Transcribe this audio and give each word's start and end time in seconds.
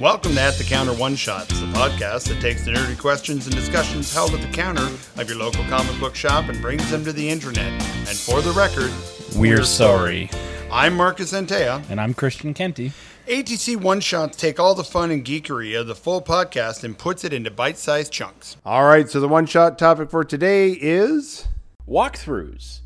Welcome 0.00 0.34
to 0.34 0.40
At 0.40 0.54
the 0.54 0.62
Counter 0.62 0.92
One 0.92 1.16
Shots, 1.16 1.58
the 1.58 1.66
podcast 1.66 2.28
that 2.28 2.40
takes 2.40 2.64
the 2.64 2.70
nerdy 2.70 2.96
questions 2.96 3.46
and 3.46 3.56
discussions 3.56 4.14
held 4.14 4.32
at 4.32 4.40
the 4.40 4.46
counter 4.46 4.84
of 5.20 5.28
your 5.28 5.38
local 5.38 5.64
comic 5.64 5.98
book 5.98 6.14
shop 6.14 6.48
and 6.48 6.62
brings 6.62 6.88
them 6.88 7.04
to 7.04 7.12
the 7.12 7.28
internet. 7.28 7.66
And 7.66 8.16
for 8.16 8.40
the 8.40 8.52
record, 8.52 8.92
We're 9.36 9.64
sorry. 9.64 10.30
I'm 10.70 10.96
Marcus 10.96 11.32
Antea. 11.32 11.82
And 11.90 12.00
I'm 12.00 12.14
Christian 12.14 12.54
Kenty. 12.54 12.92
ATC 13.26 13.76
One 13.76 13.98
Shots 14.00 14.36
take 14.36 14.60
all 14.60 14.76
the 14.76 14.84
fun 14.84 15.10
and 15.10 15.24
geekery 15.24 15.78
of 15.78 15.88
the 15.88 15.96
full 15.96 16.22
podcast 16.22 16.84
and 16.84 16.96
puts 16.96 17.24
it 17.24 17.32
into 17.32 17.50
bite 17.50 17.76
sized 17.76 18.12
chunks. 18.12 18.56
All 18.64 18.84
right, 18.84 19.10
so 19.10 19.18
the 19.18 19.26
one 19.26 19.46
shot 19.46 19.80
topic 19.80 20.10
for 20.10 20.22
today 20.22 20.70
is. 20.70 21.48
Walkthroughs. 21.88 22.82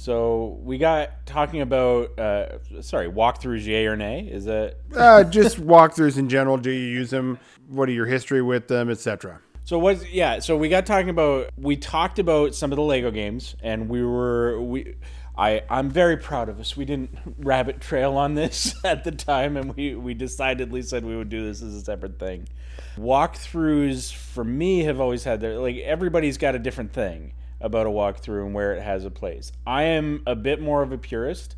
So 0.00 0.58
we 0.62 0.78
got 0.78 1.26
talking 1.26 1.60
about, 1.60 2.18
uh, 2.18 2.80
sorry, 2.80 3.10
walkthroughs, 3.10 3.66
yay 3.66 3.86
or 3.86 3.96
nay? 3.96 4.26
Is 4.32 4.46
that 4.46 4.76
Uh, 4.96 5.24
just 5.24 5.60
walkthroughs 5.60 6.16
in 6.16 6.30
general. 6.30 6.56
Do 6.56 6.70
you 6.70 6.88
use 6.88 7.10
them? 7.10 7.38
What 7.68 7.86
are 7.86 7.92
your 7.92 8.06
history 8.06 8.40
with 8.40 8.68
them, 8.68 8.88
etc.? 8.88 9.40
So 9.64 9.78
what? 9.78 10.10
Yeah. 10.10 10.38
So 10.38 10.56
we 10.56 10.70
got 10.70 10.86
talking 10.86 11.10
about. 11.10 11.50
We 11.58 11.76
talked 11.76 12.18
about 12.18 12.54
some 12.54 12.72
of 12.72 12.76
the 12.76 12.82
Lego 12.82 13.10
games, 13.10 13.56
and 13.62 13.90
we 13.90 14.02
were 14.02 14.58
we. 14.62 14.94
I 15.36 15.64
I'm 15.68 15.90
very 15.90 16.16
proud 16.16 16.48
of 16.48 16.58
us. 16.58 16.78
We 16.78 16.86
didn't 16.86 17.10
rabbit 17.38 17.82
trail 17.82 18.16
on 18.16 18.34
this 18.34 18.74
at 18.84 19.04
the 19.04 19.12
time, 19.12 19.58
and 19.58 19.76
we 19.76 19.96
we 19.96 20.14
decidedly 20.14 20.80
said 20.80 21.04
we 21.04 21.14
would 21.14 21.28
do 21.28 21.44
this 21.44 21.60
as 21.60 21.74
a 21.74 21.82
separate 21.82 22.18
thing. 22.18 22.48
Walkthroughs 22.96 24.14
for 24.14 24.44
me 24.44 24.84
have 24.84 24.98
always 24.98 25.24
had 25.24 25.42
their 25.42 25.58
like 25.58 25.76
everybody's 25.76 26.38
got 26.38 26.54
a 26.54 26.58
different 26.58 26.94
thing 26.94 27.34
about 27.60 27.86
a 27.86 27.90
walkthrough 27.90 28.46
and 28.46 28.54
where 28.54 28.72
it 28.72 28.82
has 28.82 29.04
a 29.04 29.10
place. 29.10 29.52
I 29.66 29.84
am 29.84 30.22
a 30.26 30.34
bit 30.34 30.60
more 30.60 30.82
of 30.82 30.92
a 30.92 30.98
purist. 30.98 31.56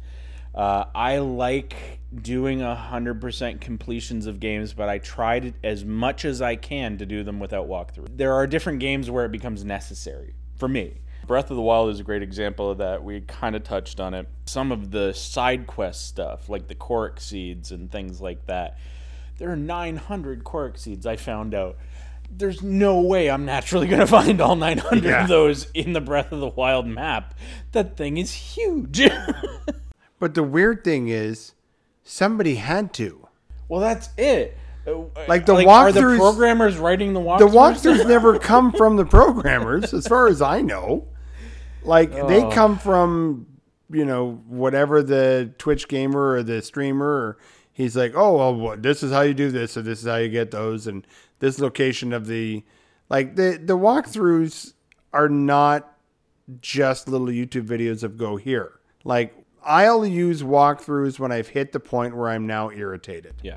Uh, 0.55 0.85
I 0.95 1.19
like 1.19 2.01
doing 2.15 2.61
a 2.61 2.75
hundred 2.75 3.21
percent 3.21 3.61
completions 3.61 4.27
of 4.27 4.39
games, 4.39 4.75
but 4.75 4.89
I 4.89 4.99
tried 4.99 5.55
as 5.65 5.85
much 5.85 6.25
as 6.25 6.43
I 6.43 6.57
can 6.57 6.99
to 6.99 7.07
do 7.07 7.25
them 7.25 7.41
without 7.41 7.69
walkthrough. 7.69 8.17
There 8.17 8.35
are 8.35 8.47
different 8.47 8.81
games 8.81 9.11
where 9.11 9.25
it 9.25 9.33
becomes 9.33 9.65
necessary 9.65 10.35
for 10.57 10.69
me. 10.69 11.01
Breath 11.27 11.51
of 11.51 11.57
the 11.57 11.63
Wild 11.63 11.91
is 11.91 12.01
a 12.01 12.03
great 12.03 12.23
example 12.23 12.71
of 12.71 12.79
that. 12.79 13.03
We 13.03 13.21
kind 13.23 13.55
of 13.55 13.63
touched 13.63 14.01
on 14.01 14.13
it. 14.13 14.29
Some 14.45 14.73
of 14.73 14.91
the 14.91 15.15
side 15.15 15.67
quest 15.67 16.07
stuff, 16.07 16.49
like 16.49 16.67
the 16.67 16.75
Korok 16.75 17.21
seeds 17.21 17.71
and 17.71 17.91
things 17.91 18.21
like 18.21 18.47
that. 18.47 18.77
There 19.39 19.51
are 19.51 19.57
900 19.57 20.45
Korok 20.45 20.77
seeds. 20.77 21.07
I 21.07 21.17
found 21.17 21.55
out. 21.55 21.79
There's 22.35 22.63
no 22.63 23.01
way 23.01 23.31
I'm 23.31 23.45
naturally 23.45 23.87
going 23.87 24.01
to 24.01 24.07
find 24.07 24.41
all 24.41 24.57
900 24.57 25.05
Yeah. 25.05 25.23
of 25.23 25.29
those 25.29 25.71
in 25.75 25.93
the 25.93 26.01
Breath 26.01 26.33
of 26.33 26.41
the 26.41 26.49
Wild 26.49 26.87
map. 26.87 27.35
That 27.73 27.97
thing 27.97 28.17
is 28.17 28.33
huge. 28.33 29.03
But 30.23 30.35
the 30.35 30.45
weird 30.45 30.85
thing 30.85 31.09
is, 31.09 31.55
somebody 32.05 32.55
had 32.55 32.95
to. 32.95 33.27
Well, 33.69 33.81
that's 33.81 34.09
it. 34.17 34.57
Like, 35.27 35.47
the 35.47 35.67
are 35.67 35.91
the 35.91 36.01
programmers 36.17 36.79
writing 36.79 37.13
the 37.13 37.19
walkthroughs? 37.19 37.39
The 37.41 37.47
walkthroughs 37.47 38.07
never 38.07 38.39
come 38.53 38.71
from 38.71 38.95
the 38.95 39.05
programmers, 39.05 39.93
as 39.93 40.07
far 40.07 40.29
as 40.29 40.41
I 40.41 40.61
know. 40.61 41.09
Like 41.83 42.13
they 42.13 42.45
oh. 42.45 42.53
come 42.53 42.79
from, 42.79 43.49
you 43.91 44.05
know, 44.05 44.41
whatever 44.47 45.03
the 45.03 45.53
Twitch 45.59 45.89
gamer 45.89 46.35
or 46.35 46.45
the 46.45 46.63
streamer. 46.63 47.09
Or 47.09 47.39
he's 47.73 47.97
like, 47.97 48.13
oh, 48.15 48.55
well, 48.57 48.77
this 48.77 49.03
is 49.03 49.11
how 49.11 49.23
you 49.23 49.35
do 49.35 49.51
this, 49.51 49.77
or 49.77 49.83
this 49.83 50.03
is 50.03 50.07
how 50.07 50.19
you 50.19 50.29
get 50.29 50.53
those, 50.53 50.87
and 50.87 51.05
this 51.43 51.59
location 51.59 52.13
of 52.13 52.29
the, 52.29 52.63
like 53.11 53.35
the 53.35 53.61
the 53.61 53.77
walkthroughs 53.77 54.75
are 55.13 55.29
not 55.29 55.93
just 56.61 57.09
little 57.09 57.27
YouTube 57.27 57.67
videos 57.67 58.05
of 58.05 58.17
go 58.17 58.37
here. 58.37 58.79
Like 59.03 59.35
I'll 59.65 60.07
use 60.07 60.45
walkthroughs 60.45 61.19
when 61.19 61.33
I've 61.33 61.49
hit 61.49 61.73
the 61.73 61.81
point 61.81 62.17
where 62.17 62.29
I'm 62.29 62.47
now 62.47 62.71
irritated. 62.71 63.35
Yeah. 63.43 63.57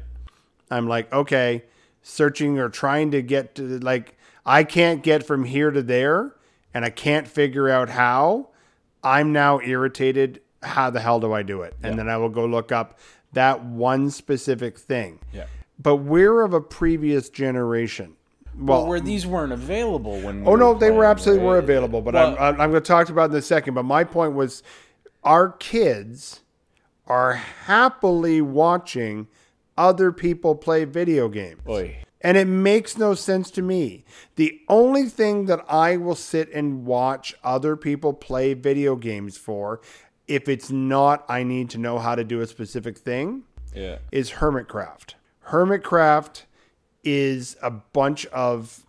I'm 0.71 0.87
like, 0.87 1.13
okay, 1.13 1.65
searching 2.01 2.57
or 2.57 2.69
trying 2.69 3.11
to 3.11 3.21
get 3.21 3.53
to 3.55 3.77
like 3.77 4.17
I 4.47 4.63
can't 4.63 5.03
get 5.03 5.23
from 5.23 5.43
here 5.43 5.69
to 5.69 5.83
there 5.83 6.33
and 6.73 6.83
I 6.83 6.89
can't 6.89 7.27
figure 7.27 7.69
out 7.69 7.89
how. 7.89 8.49
I'm 9.03 9.31
now 9.31 9.59
irritated. 9.59 10.41
How 10.63 10.89
the 10.89 11.01
hell 11.01 11.19
do 11.19 11.33
I 11.33 11.43
do 11.43 11.61
it? 11.61 11.75
And 11.83 11.99
then 11.99 12.09
I 12.09 12.17
will 12.17 12.29
go 12.29 12.47
look 12.47 12.71
up 12.71 12.97
that 13.33 13.63
one 13.63 14.09
specific 14.09 14.79
thing. 14.79 15.19
Yeah. 15.31 15.45
But 15.79 15.97
we're 15.97 16.41
of 16.41 16.53
a 16.53 16.61
previous 16.61 17.29
generation. 17.29 18.15
Well, 18.57 18.79
Well, 18.81 18.87
where 18.87 18.99
these 19.01 19.27
weren't 19.27 19.51
available 19.51 20.19
when. 20.21 20.41
we 20.45 20.47
Oh 20.47 20.55
no, 20.55 20.73
they 20.73 20.89
were 20.91 21.03
absolutely 21.05 21.45
were 21.45 21.57
available. 21.57 22.01
But 22.01 22.13
Well- 22.13 22.37
I'm, 22.39 22.59
I'm, 22.61 22.71
going 22.71 22.81
to 22.81 22.87
talk 22.87 23.09
about 23.09 23.29
it 23.29 23.33
in 23.33 23.39
a 23.39 23.41
second. 23.41 23.73
But 23.73 23.83
my 23.83 24.03
point 24.05 24.33
was, 24.33 24.63
our 25.23 25.49
kids 25.49 26.41
are 27.07 27.33
happily 27.33 28.41
watching 28.41 29.27
other 29.77 30.11
people 30.13 30.55
play 30.55 30.85
video 30.85 31.27
games, 31.27 31.61
Oy. 31.67 31.97
and 32.21 32.37
it 32.37 32.45
makes 32.47 32.97
no 32.97 33.13
sense 33.13 33.51
to 33.51 33.61
me. 33.61 34.05
The 34.37 34.61
only 34.69 35.03
thing 35.09 35.45
that 35.47 35.65
I 35.67 35.97
will 35.97 36.15
sit 36.15 36.49
and 36.53 36.85
watch 36.85 37.35
other 37.43 37.75
people 37.75 38.13
play 38.13 38.53
video 38.53 38.95
games 38.95 39.37
for, 39.37 39.81
if 40.27 40.47
it's 40.47 40.71
not 40.71 41.25
I 41.27 41.43
need 41.43 41.69
to 41.71 41.77
know 41.77 41.99
how 41.99 42.15
to 42.15 42.23
do 42.23 42.39
a 42.39 42.47
specific 42.47 42.97
thing, 42.97 43.43
Yeah. 43.75 43.97
is 44.13 44.31
Hermitcraft. 44.31 45.15
Hermitcraft 45.49 46.43
is 47.03 47.55
a 47.61 47.69
bunch 47.69 48.25
of 48.27 48.85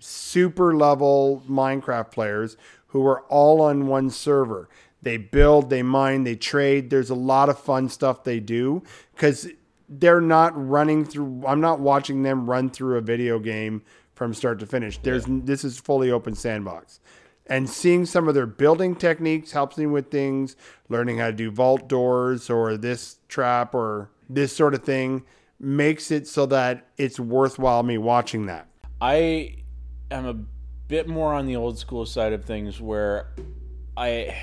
super 0.00 0.74
level 0.74 1.42
Minecraft 1.48 2.10
players 2.10 2.56
who 2.88 3.06
are 3.06 3.22
all 3.22 3.60
on 3.60 3.86
one 3.86 4.10
server. 4.10 4.68
They 5.02 5.16
build, 5.16 5.70
they 5.70 5.82
mine, 5.82 6.24
they 6.24 6.34
trade. 6.34 6.90
There's 6.90 7.10
a 7.10 7.14
lot 7.14 7.48
of 7.48 7.58
fun 7.58 7.88
stuff 7.88 8.24
they 8.24 8.40
do 8.40 8.82
because 9.14 9.48
they're 9.88 10.20
not 10.20 10.52
running 10.54 11.04
through. 11.04 11.44
I'm 11.46 11.60
not 11.60 11.80
watching 11.80 12.22
them 12.22 12.48
run 12.48 12.70
through 12.70 12.98
a 12.98 13.00
video 13.00 13.38
game 13.38 13.82
from 14.14 14.34
start 14.34 14.58
to 14.60 14.66
finish. 14.66 14.98
There's 14.98 15.24
this 15.26 15.62
is 15.62 15.78
fully 15.78 16.10
open 16.10 16.34
sandbox. 16.34 17.00
And 17.46 17.70
seeing 17.70 18.04
some 18.04 18.28
of 18.28 18.34
their 18.34 18.46
building 18.46 18.94
techniques 18.94 19.52
helps 19.52 19.78
me 19.78 19.86
with 19.86 20.10
things, 20.10 20.56
learning 20.88 21.18
how 21.18 21.28
to 21.28 21.32
do 21.32 21.50
vault 21.50 21.88
doors 21.88 22.50
or 22.50 22.76
this 22.76 23.18
trap 23.28 23.74
or 23.74 24.10
this 24.28 24.54
sort 24.54 24.74
of 24.74 24.82
thing 24.82 25.24
makes 25.60 26.10
it 26.10 26.26
so 26.26 26.46
that 26.46 26.88
it's 26.96 27.18
worthwhile 27.18 27.82
me 27.82 27.98
watching 27.98 28.46
that. 28.46 28.68
I 29.00 29.56
am 30.10 30.26
a 30.26 30.34
bit 30.88 31.08
more 31.08 31.34
on 31.34 31.46
the 31.46 31.56
old 31.56 31.78
school 31.78 32.06
side 32.06 32.32
of 32.32 32.44
things 32.44 32.80
where 32.80 33.28
I 33.96 34.36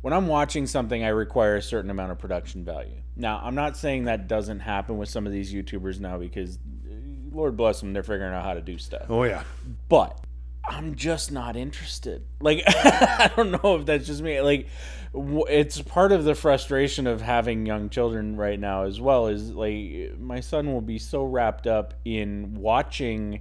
when 0.00 0.12
I'm 0.12 0.26
watching 0.26 0.66
something 0.66 1.02
I 1.04 1.08
require 1.08 1.56
a 1.56 1.62
certain 1.62 1.90
amount 1.90 2.12
of 2.12 2.18
production 2.18 2.64
value. 2.64 3.00
Now, 3.16 3.40
I'm 3.42 3.54
not 3.54 3.76
saying 3.76 4.04
that 4.04 4.26
doesn't 4.26 4.60
happen 4.60 4.98
with 4.98 5.08
some 5.08 5.26
of 5.26 5.32
these 5.32 5.54
YouTubers 5.54 6.00
now 6.00 6.18
because 6.18 6.56
uh, 6.56 6.94
Lord 7.32 7.56
bless 7.56 7.80
them, 7.80 7.92
they're 7.92 8.02
figuring 8.02 8.34
out 8.34 8.44
how 8.44 8.54
to 8.54 8.60
do 8.60 8.76
stuff. 8.76 9.06
Oh 9.08 9.22
yeah. 9.22 9.44
But 9.88 10.20
I'm 10.68 10.94
just 10.94 11.30
not 11.30 11.56
interested. 11.56 12.22
Like 12.40 12.62
I 12.66 13.30
don't 13.36 13.50
know 13.50 13.76
if 13.76 13.86
that's 13.86 14.06
just 14.06 14.22
me. 14.22 14.40
Like 14.40 14.66
it's 15.16 15.80
part 15.80 16.10
of 16.12 16.24
the 16.24 16.34
frustration 16.34 17.06
of 17.06 17.20
having 17.20 17.66
young 17.66 17.88
children 17.88 18.36
right 18.36 18.58
now 18.58 18.84
as 18.84 19.00
well 19.00 19.28
is 19.28 19.50
like 19.52 20.18
my 20.18 20.40
son 20.40 20.72
will 20.72 20.80
be 20.80 20.98
so 20.98 21.24
wrapped 21.24 21.66
up 21.66 21.94
in 22.04 22.54
watching 22.54 23.40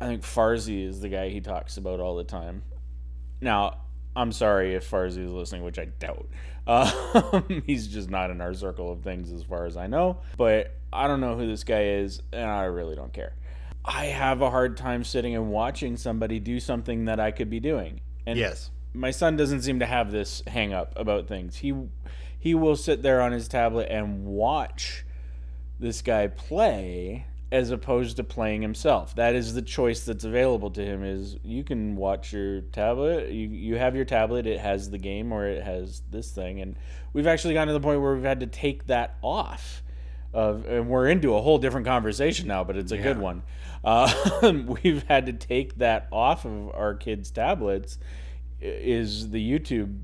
I 0.00 0.06
think 0.06 0.22
Farzi 0.22 0.86
is 0.86 1.00
the 1.00 1.08
guy 1.08 1.28
he 1.28 1.40
talks 1.40 1.76
about 1.76 2.00
all 2.00 2.16
the 2.16 2.24
time. 2.24 2.62
Now, 3.40 3.78
I'm 4.16 4.32
sorry 4.32 4.74
if 4.74 4.90
Farzi 4.90 5.24
is 5.24 5.30
listening, 5.30 5.64
which 5.64 5.78
I 5.78 5.86
doubt. 5.86 6.28
Um, 6.66 7.62
he's 7.66 7.88
just 7.88 8.08
not 8.08 8.30
in 8.30 8.40
our 8.40 8.54
circle 8.54 8.90
of 8.90 9.02
things 9.02 9.30
as 9.30 9.42
far 9.42 9.66
as 9.66 9.76
I 9.76 9.86
know. 9.86 10.20
But 10.38 10.74
I 10.90 11.06
don't 11.06 11.20
know 11.20 11.36
who 11.36 11.46
this 11.46 11.62
guy 11.62 11.82
is, 11.82 12.22
and 12.32 12.48
I 12.48 12.64
really 12.64 12.96
don't 12.96 13.12
care. 13.12 13.34
I 13.84 14.06
have 14.06 14.40
a 14.40 14.48
hard 14.48 14.78
time 14.78 15.04
sitting 15.04 15.36
and 15.36 15.50
watching 15.50 15.98
somebody 15.98 16.40
do 16.40 16.58
something 16.58 17.04
that 17.04 17.20
I 17.20 17.32
could 17.32 17.50
be 17.50 17.60
doing. 17.60 18.00
And 18.26 18.38
Yes. 18.38 18.70
My 18.94 19.10
son 19.10 19.36
doesn't 19.36 19.62
seem 19.62 19.80
to 19.80 19.86
have 19.86 20.12
this 20.12 20.42
hang 20.46 20.72
up 20.72 20.92
about 20.96 21.26
things. 21.26 21.56
He 21.56 21.74
he 22.38 22.54
will 22.54 22.76
sit 22.76 23.02
there 23.02 23.20
on 23.20 23.32
his 23.32 23.48
tablet 23.48 23.88
and 23.90 24.24
watch 24.24 25.04
this 25.80 26.02
guy 26.02 26.28
play 26.28 27.26
as 27.50 27.70
opposed 27.70 28.16
to 28.16 28.24
playing 28.24 28.62
himself. 28.62 29.14
That 29.16 29.34
is 29.34 29.54
the 29.54 29.62
choice 29.62 30.04
that's 30.04 30.24
available 30.24 30.70
to 30.72 30.84
him 30.84 31.04
is 31.04 31.36
you 31.42 31.64
can 31.64 31.96
watch 31.96 32.32
your 32.32 32.60
tablet, 32.60 33.30
you 33.30 33.48
you 33.48 33.76
have 33.76 33.96
your 33.96 34.04
tablet, 34.04 34.46
it 34.46 34.60
has 34.60 34.90
the 34.90 34.98
game 34.98 35.32
or 35.32 35.46
it 35.46 35.62
has 35.62 36.02
this 36.10 36.30
thing 36.30 36.60
and 36.60 36.76
we've 37.12 37.26
actually 37.26 37.54
gotten 37.54 37.68
to 37.68 37.74
the 37.74 37.80
point 37.80 38.00
where 38.00 38.14
we've 38.14 38.24
had 38.24 38.40
to 38.40 38.46
take 38.46 38.86
that 38.86 39.16
off. 39.22 39.82
Of, 40.32 40.66
and 40.66 40.88
we're 40.88 41.06
into 41.06 41.36
a 41.36 41.40
whole 41.40 41.58
different 41.58 41.86
conversation 41.86 42.48
now, 42.48 42.64
but 42.64 42.76
it's 42.76 42.90
a 42.90 42.98
good 42.98 43.18
one. 43.18 43.44
Uh, 43.84 44.12
we've 44.82 45.04
had 45.04 45.26
to 45.26 45.32
take 45.32 45.76
that 45.78 46.08
off 46.10 46.44
of 46.44 46.74
our 46.74 46.94
kids' 46.94 47.30
tablets. 47.30 47.98
Is 48.60 49.30
the 49.30 49.50
YouTube 49.58 49.98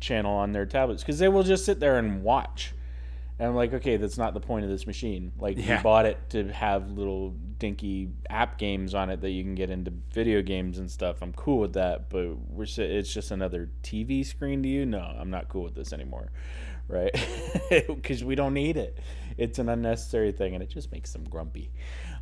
channel 0.00 0.34
on 0.34 0.52
their 0.52 0.66
tablets 0.66 1.02
because 1.02 1.18
they 1.18 1.28
will 1.28 1.42
just 1.42 1.64
sit 1.64 1.80
there 1.80 1.98
and 1.98 2.22
watch. 2.22 2.74
And 3.38 3.48
I'm 3.48 3.56
like, 3.56 3.74
okay, 3.74 3.96
that's 3.96 4.16
not 4.16 4.32
the 4.32 4.40
point 4.40 4.64
of 4.64 4.70
this 4.70 4.86
machine. 4.86 5.32
Like, 5.38 5.58
Yeah. 5.58 5.78
we 5.78 5.82
bought 5.82 6.06
it 6.06 6.18
to 6.30 6.52
have 6.52 6.92
little 6.92 7.30
dinky 7.58 8.10
app 8.30 8.58
games 8.58 8.94
on 8.94 9.10
it 9.10 9.20
that 9.22 9.30
you 9.30 9.42
can 9.42 9.56
get 9.56 9.70
into 9.70 9.92
video 10.12 10.40
games 10.40 10.78
and 10.78 10.88
stuff. 10.88 11.20
I'm 11.20 11.32
cool 11.32 11.58
with 11.58 11.72
that, 11.72 12.10
but 12.10 12.36
we're 12.48 12.66
it's 12.76 13.12
just 13.12 13.32
another 13.32 13.70
TV 13.82 14.24
screen 14.24 14.62
to 14.62 14.68
you. 14.68 14.86
No, 14.86 15.00
I'm 15.00 15.30
not 15.30 15.48
cool 15.48 15.64
with 15.64 15.74
this 15.74 15.92
anymore, 15.92 16.30
right? 16.88 17.14
Because 17.88 18.22
we 18.22 18.34
don't 18.34 18.54
need 18.54 18.76
it. 18.76 18.98
It's 19.36 19.58
an 19.58 19.68
unnecessary 19.68 20.32
thing, 20.32 20.54
and 20.54 20.62
it 20.62 20.68
just 20.68 20.92
makes 20.92 21.12
them 21.12 21.24
grumpy. 21.24 21.70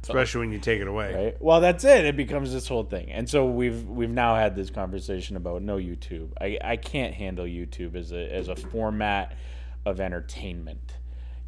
Especially 0.02 0.40
when 0.40 0.52
you 0.52 0.58
take 0.58 0.80
it 0.80 0.86
away. 0.86 1.14
Right. 1.14 1.42
Well, 1.42 1.60
that's 1.60 1.84
it. 1.84 2.06
It 2.06 2.16
becomes 2.16 2.52
this 2.52 2.66
whole 2.66 2.84
thing, 2.84 3.10
and 3.10 3.28
so 3.28 3.46
we've 3.46 3.84
we've 3.84 4.10
now 4.10 4.34
had 4.34 4.56
this 4.56 4.70
conversation 4.70 5.36
about 5.36 5.62
no 5.62 5.76
YouTube. 5.76 6.30
I 6.40 6.58
I 6.62 6.76
can't 6.76 7.14
handle 7.14 7.44
YouTube 7.44 7.94
as 7.96 8.12
a 8.12 8.32
as 8.32 8.48
a 8.48 8.56
format 8.56 9.36
of 9.84 10.00
entertainment. 10.00 10.94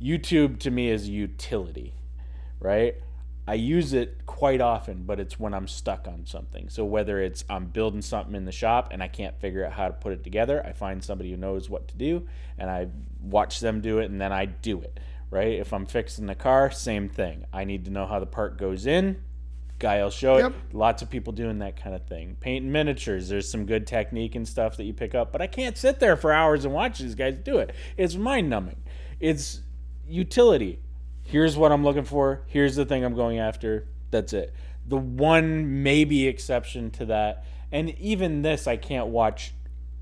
YouTube 0.00 0.58
to 0.60 0.70
me 0.70 0.90
is 0.90 1.08
utility, 1.08 1.94
right? 2.60 2.96
I 3.46 3.54
use 3.54 3.92
it 3.92 4.24
quite 4.24 4.60
often, 4.62 5.02
but 5.04 5.20
it's 5.20 5.38
when 5.38 5.52
I'm 5.52 5.68
stuck 5.68 6.08
on 6.08 6.24
something. 6.24 6.68
So 6.70 6.84
whether 6.84 7.20
it's 7.20 7.44
I'm 7.50 7.66
building 7.66 8.00
something 8.00 8.34
in 8.34 8.46
the 8.46 8.52
shop 8.52 8.88
and 8.90 9.02
I 9.02 9.08
can't 9.08 9.38
figure 9.38 9.64
out 9.66 9.72
how 9.72 9.88
to 9.88 9.92
put 9.92 10.12
it 10.12 10.24
together, 10.24 10.64
I 10.64 10.72
find 10.72 11.04
somebody 11.04 11.30
who 11.30 11.36
knows 11.36 11.68
what 11.68 11.88
to 11.88 11.96
do 11.96 12.26
and 12.58 12.70
I 12.70 12.88
watch 13.20 13.60
them 13.60 13.80
do 13.82 13.98
it 13.98 14.10
and 14.10 14.18
then 14.20 14.32
I 14.32 14.46
do 14.46 14.80
it, 14.80 14.98
right? 15.30 15.52
If 15.60 15.74
I'm 15.74 15.84
fixing 15.84 16.24
the 16.26 16.34
car, 16.34 16.70
same 16.70 17.08
thing. 17.10 17.44
I 17.52 17.64
need 17.64 17.84
to 17.84 17.90
know 17.90 18.06
how 18.06 18.18
the 18.18 18.26
part 18.26 18.56
goes 18.56 18.86
in. 18.86 19.22
Guy 19.78 20.02
will 20.02 20.10
show 20.10 20.38
Yep. 20.38 20.52
it. 20.52 20.74
Lots 20.74 21.02
of 21.02 21.10
people 21.10 21.32
doing 21.34 21.58
that 21.58 21.76
kind 21.76 21.94
of 21.94 22.06
thing. 22.06 22.36
Painting 22.40 22.72
miniatures, 22.72 23.28
there's 23.28 23.50
some 23.50 23.66
good 23.66 23.86
technique 23.86 24.36
and 24.36 24.48
stuff 24.48 24.78
that 24.78 24.84
you 24.84 24.94
pick 24.94 25.14
up, 25.14 25.32
but 25.32 25.42
I 25.42 25.48
can't 25.48 25.76
sit 25.76 26.00
there 26.00 26.16
for 26.16 26.32
hours 26.32 26.64
and 26.64 26.72
watch 26.72 26.98
these 27.00 27.14
guys 27.14 27.36
do 27.36 27.58
it. 27.58 27.74
It's 27.98 28.14
mind 28.14 28.48
numbing. 28.48 28.76
It's 29.20 29.60
utility 30.08 30.78
here's 31.34 31.56
what 31.56 31.72
I'm 31.72 31.82
looking 31.82 32.04
for. 32.04 32.42
Here's 32.46 32.76
the 32.76 32.84
thing 32.84 33.04
I'm 33.04 33.16
going 33.16 33.40
after. 33.40 33.88
That's 34.12 34.32
it. 34.32 34.54
The 34.86 34.96
one 34.96 35.82
maybe 35.82 36.28
exception 36.28 36.92
to 36.92 37.06
that, 37.06 37.44
and 37.72 37.90
even 37.98 38.42
this 38.42 38.68
I 38.68 38.76
can't 38.76 39.08
watch 39.08 39.52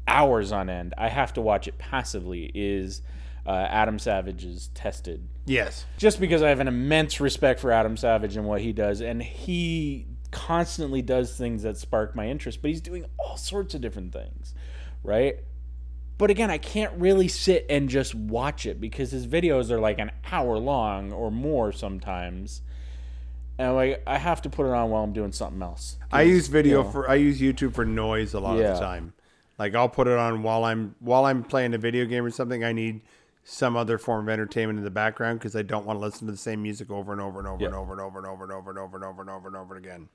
hours 0.07 0.53
on 0.53 0.69
end. 0.69 0.93
I 0.99 1.09
have 1.09 1.33
to 1.33 1.41
watch 1.41 1.67
it 1.67 1.79
passively. 1.79 2.53
Is 2.55 3.01
uh, 3.47 3.51
Adam 3.51 3.99
Savage's 3.99 4.69
Tested? 4.75 5.27
Yes. 5.47 5.87
Just 5.97 6.21
because 6.21 6.43
I 6.43 6.51
have 6.51 6.61
an 6.61 6.69
immense 6.69 7.19
respect 7.19 7.61
for 7.61 7.73
Adam 7.73 7.97
Savage 7.97 8.37
and 8.37 8.47
what 8.47 8.61
he 8.61 8.75
does, 8.75 9.01
and 9.01 9.23
he 9.23 10.05
constantly 10.33 11.01
does 11.01 11.35
things 11.35 11.63
that 11.63 11.79
spark 11.79 12.15
my 12.15 12.29
interest. 12.29 12.61
But 12.61 12.73
he's 12.73 12.83
doing 12.83 13.07
all 13.19 13.39
sorts 13.39 13.75
of 13.75 13.81
different 13.81 14.13
things, 14.13 14.53
right? 15.03 15.37
But 16.23 16.31
again, 16.31 16.53
I 16.53 16.59
can't 16.59 16.93
really 17.01 17.27
sit 17.27 17.67
and 17.69 17.89
just 17.89 18.15
watch 18.15 18.65
it 18.65 18.81
because 18.81 19.11
his 19.11 19.27
videos 19.27 19.73
are 19.73 19.81
like 19.81 19.99
an 19.99 20.13
hour 20.31 20.57
long 20.57 21.11
or 21.11 21.33
more 21.33 21.73
sometimes. 21.73 22.63
And 23.59 23.75
like 23.75 24.05
I 24.07 24.19
have 24.19 24.41
to 24.43 24.49
put 24.49 24.67
it 24.67 24.73
on 24.73 24.91
while 24.91 25.03
I'm 25.03 25.13
doing 25.13 25.33
something 25.33 25.61
else. 25.61 25.99
I 26.13 26.23
use 26.23 26.47
video 26.47 26.85
know. 26.85 26.91
for 26.93 27.11
I 27.11 27.17
use 27.17 27.41
YouTube 27.41 27.75
for 27.75 27.85
noise 27.85 28.35
a 28.35 28.39
lot 28.39 28.57
of 28.57 28.63
the 28.63 28.79
time. 28.79 29.15
Like 29.59 29.75
I'll 29.75 29.89
put 29.89 30.07
it 30.07 30.17
on 30.17 30.45
while 30.45 30.63
I'm 30.63 30.95
while 31.01 31.25
I'm 31.25 31.43
playing 31.43 31.75
a 31.75 31.79
video 31.79 32.05
game 32.05 32.25
or 32.25 32.31
something. 32.31 32.63
I 32.63 32.71
need 32.71 33.01
some 33.43 33.77
other 33.77 33.99
form 33.99 34.29
of 34.29 34.33
entertainment 34.33 34.79
in 34.79 34.85
the 34.85 34.91
background 34.93 35.41
because 35.41 35.57
I 35.57 35.63
don't 35.63 35.85
want 35.85 35.99
to 35.99 36.05
listen 36.05 36.29
to 36.29 36.33
the 36.33 36.39
same 36.39 36.63
music 36.63 36.89
over 36.89 37.11
and 37.11 37.21
over 37.21 37.41
and 37.41 37.49
over 37.49 37.65
and 37.65 37.75
Yeah. 37.75 37.81
over 37.81 37.91
and 37.95 38.01
over 38.01 38.19
and 38.19 38.29
over 38.29 38.45
and 38.45 38.53
over 38.53 38.71
and 38.71 38.79
over 38.79 38.97
and 38.97 39.05
over 39.05 39.21
and 39.23 39.29
over 39.29 39.49
and 39.49 39.57
over 39.57 39.75
again. 39.75 40.09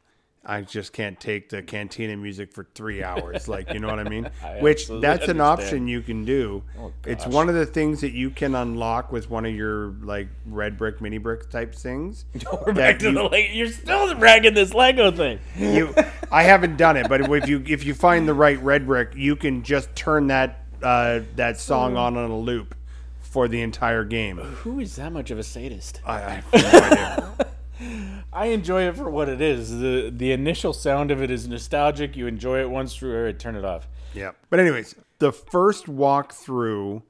I 0.45 0.61
just 0.61 0.93
can't 0.93 1.19
take 1.19 1.49
the 1.49 1.61
cantina 1.61 2.15
music 2.15 2.53
for 2.53 2.65
three 2.73 3.03
hours. 3.03 3.47
Like 3.49 3.73
you 3.73 3.79
know 3.79 3.87
what 3.89 3.99
I 3.99 4.05
mean? 4.07 4.29
I 4.43 4.59
Which 4.61 4.87
that's 4.87 5.27
an 5.27 5.41
understand. 5.41 5.41
option 5.41 5.87
you 5.89 6.01
can 6.01 6.23
do. 6.23 6.63
Oh, 6.79 6.93
it's 7.05 7.25
one 7.27 7.49
of 7.49 7.55
the 7.55 7.65
things 7.65 7.99
that 8.01 8.13
you 8.13 8.29
can 8.29 8.55
unlock 8.55 9.11
with 9.11 9.29
one 9.29 9.45
of 9.45 9.53
your 9.53 9.87
like 10.01 10.29
red 10.45 10.77
brick, 10.77 11.01
mini 11.01 11.17
brick 11.17 11.49
type 11.49 11.75
things. 11.75 12.23
We're 12.65 12.73
back 12.73 12.99
to 12.99 13.07
you- 13.09 13.13
the 13.13 13.23
like 13.23 13.49
you're 13.51 13.67
still 13.67 14.15
ragging 14.15 14.53
this 14.53 14.73
Lego 14.73 15.11
thing. 15.11 15.39
you 15.57 15.93
I 16.31 16.43
haven't 16.43 16.77
done 16.77 16.95
it, 16.95 17.09
but 17.09 17.21
if 17.21 17.49
you 17.49 17.63
if 17.67 17.83
you 17.83 17.93
find 17.93 18.27
the 18.27 18.33
right 18.33 18.61
red 18.63 18.85
brick, 18.85 19.13
you 19.15 19.35
can 19.35 19.63
just 19.63 19.93
turn 19.95 20.27
that 20.27 20.63
uh, 20.81 21.21
that 21.35 21.59
song 21.59 21.97
on 21.97 22.15
on 22.15 22.29
a 22.31 22.37
loop 22.37 22.73
for 23.19 23.49
the 23.49 23.61
entire 23.61 24.05
game. 24.05 24.37
Who 24.37 24.79
is 24.79 24.95
that 24.95 25.11
much 25.11 25.29
of 25.31 25.39
a 25.39 25.43
sadist? 25.43 26.01
I, 26.05 26.15
I 26.15 26.29
have 26.29 26.53
no 26.53 27.33
idea. 27.81 28.16
I 28.31 28.47
enjoy 28.47 28.87
it 28.87 28.95
for 28.95 29.09
what 29.09 29.29
it 29.29 29.41
is. 29.41 29.79
The 29.79 30.11
the 30.15 30.31
initial 30.31 30.73
sound 30.73 31.11
of 31.11 31.21
it 31.21 31.31
is 31.31 31.47
nostalgic. 31.47 32.15
You 32.15 32.27
enjoy 32.27 32.59
it 32.59 32.69
once 32.69 32.95
through, 32.95 33.15
or 33.15 33.33
turn 33.33 33.55
it 33.55 33.65
off. 33.65 33.87
Yeah. 34.13 34.31
But 34.49 34.59
anyways, 34.59 34.95
the 35.19 35.31
first 35.31 35.85
walkthrough 35.85 37.03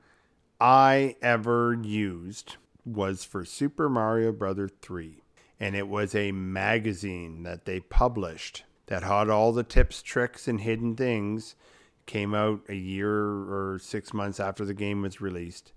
I 0.60 1.16
ever 1.22 1.78
used 1.82 2.56
was 2.86 3.24
for 3.24 3.46
Super 3.46 3.90
Mario 3.90 4.32
Brother 4.32 4.68
3. 4.68 5.24
And 5.60 5.76
it 5.76 5.88
was 5.88 6.16
a 6.16 6.32
magazine 6.32 7.44
that 7.44 7.66
they 7.66 7.80
published 7.80 8.64
that 8.86 9.04
had 9.04 9.30
all 9.30 9.52
the 9.52 9.64
tips, 9.64 10.02
tricks, 10.02 10.48
and 10.48 10.62
hidden 10.62 10.96
things. 10.96 11.56
Came 12.06 12.34
out 12.34 12.62
a 12.70 12.76
year 12.76 13.12
or 13.12 13.80
six 13.82 14.14
months 14.14 14.40
after 14.40 14.64
the 14.64 14.74
game 14.74 15.02
was 15.02 15.20
released. 15.20 15.74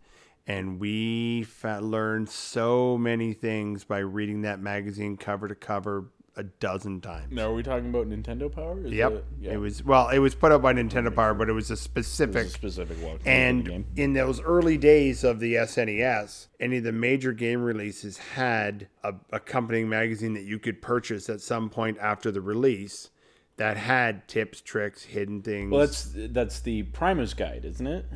And 0.46 0.80
we 0.80 1.46
learned 1.64 2.28
so 2.28 2.98
many 2.98 3.32
things 3.34 3.84
by 3.84 3.98
reading 3.98 4.42
that 4.42 4.60
magazine 4.60 5.16
cover 5.16 5.46
to 5.48 5.54
cover 5.54 6.06
a 6.36 6.42
dozen 6.44 7.00
times. 7.00 7.32
Now, 7.32 7.50
are 7.50 7.54
we 7.54 7.62
talking 7.62 7.90
about 7.90 8.08
Nintendo 8.08 8.50
Power? 8.50 8.80
Is 8.84 8.92
Yep. 8.92 9.12
It, 9.12 9.24
yeah. 9.40 9.52
It 9.52 9.56
was 9.58 9.84
well, 9.84 10.08
it 10.08 10.18
was 10.20 10.34
put 10.34 10.52
out 10.52 10.62
by 10.62 10.72
Nintendo 10.72 11.14
Power, 11.14 11.34
but 11.34 11.48
it 11.48 11.52
was 11.52 11.70
a 11.70 11.72
It 11.72 11.74
was 11.74 11.80
specific. 11.80 12.46
a 12.46 12.50
specific 12.50 12.96
walkthrough 12.98 13.26
and 13.26 13.84
in 13.96 14.12
those 14.14 14.40
early 14.40 14.78
days 14.78 15.22
of 15.24 15.40
the 15.40 15.54
SNES, 15.54 16.46
any 16.58 16.78
of 16.78 16.84
the 16.84 16.92
major 16.92 17.32
game 17.32 17.62
releases 17.62 18.16
had 18.18 18.88
a 19.04 19.14
accompanying 19.32 19.88
magazine 19.88 20.34
that 20.34 20.44
you 20.44 20.58
could 20.58 20.80
purchase 20.80 21.28
at 21.28 21.40
some 21.40 21.68
point 21.68 21.98
after 22.00 22.30
the 22.30 22.40
release 22.40 23.10
that 23.56 23.76
had 23.76 24.26
tips, 24.26 24.60
tricks, 24.60 25.02
hidden 25.02 25.42
things. 25.42 25.70
Well, 25.70 25.80
that's 25.80 26.10
that's 26.14 26.60
the 26.60 26.84
Prima 26.84 27.26
Guide, 27.26 27.64
isn't 27.64 27.86
it? 27.86 28.06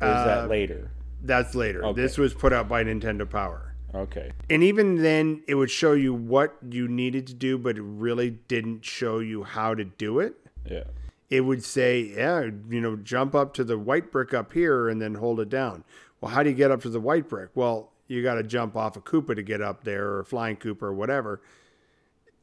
Or 0.00 0.08
is 0.08 0.12
Uh, 0.14 0.24
that 0.24 0.48
later? 0.48 0.90
That's 1.22 1.54
later. 1.54 1.84
Okay. 1.84 2.00
This 2.00 2.18
was 2.18 2.34
put 2.34 2.52
out 2.52 2.68
by 2.68 2.84
Nintendo 2.84 3.28
Power. 3.28 3.74
Okay. 3.94 4.30
And 4.48 4.62
even 4.62 5.02
then, 5.02 5.42
it 5.48 5.56
would 5.56 5.70
show 5.70 5.92
you 5.92 6.14
what 6.14 6.56
you 6.70 6.86
needed 6.88 7.26
to 7.28 7.34
do, 7.34 7.58
but 7.58 7.76
it 7.76 7.82
really 7.82 8.30
didn't 8.30 8.84
show 8.84 9.18
you 9.18 9.42
how 9.42 9.74
to 9.74 9.84
do 9.84 10.20
it. 10.20 10.34
Yeah. 10.64 10.84
it 11.30 11.42
would 11.42 11.64
say, 11.64 12.12
yeah, 12.16 12.50
you 12.68 12.80
know, 12.80 12.96
jump 12.96 13.34
up 13.34 13.54
to 13.54 13.64
the 13.64 13.78
white 13.78 14.10
brick 14.10 14.34
up 14.34 14.52
here 14.52 14.88
and 14.88 15.00
then 15.00 15.14
hold 15.14 15.40
it 15.40 15.48
down. 15.48 15.84
Well, 16.20 16.32
how 16.32 16.42
do 16.42 16.50
you 16.50 16.56
get 16.56 16.70
up 16.70 16.82
to 16.82 16.90
the 16.90 17.00
white 17.00 17.28
brick? 17.28 17.50
Well, 17.54 17.92
you 18.08 18.22
got 18.22 18.34
to 18.34 18.42
jump 18.42 18.76
off 18.76 18.96
a 18.96 19.00
Koopa 19.00 19.36
to 19.36 19.42
get 19.42 19.62
up 19.62 19.84
there 19.84 20.08
or 20.08 20.20
a 20.20 20.24
flying 20.24 20.56
Koopa 20.56 20.82
or 20.82 20.92
whatever. 20.92 21.40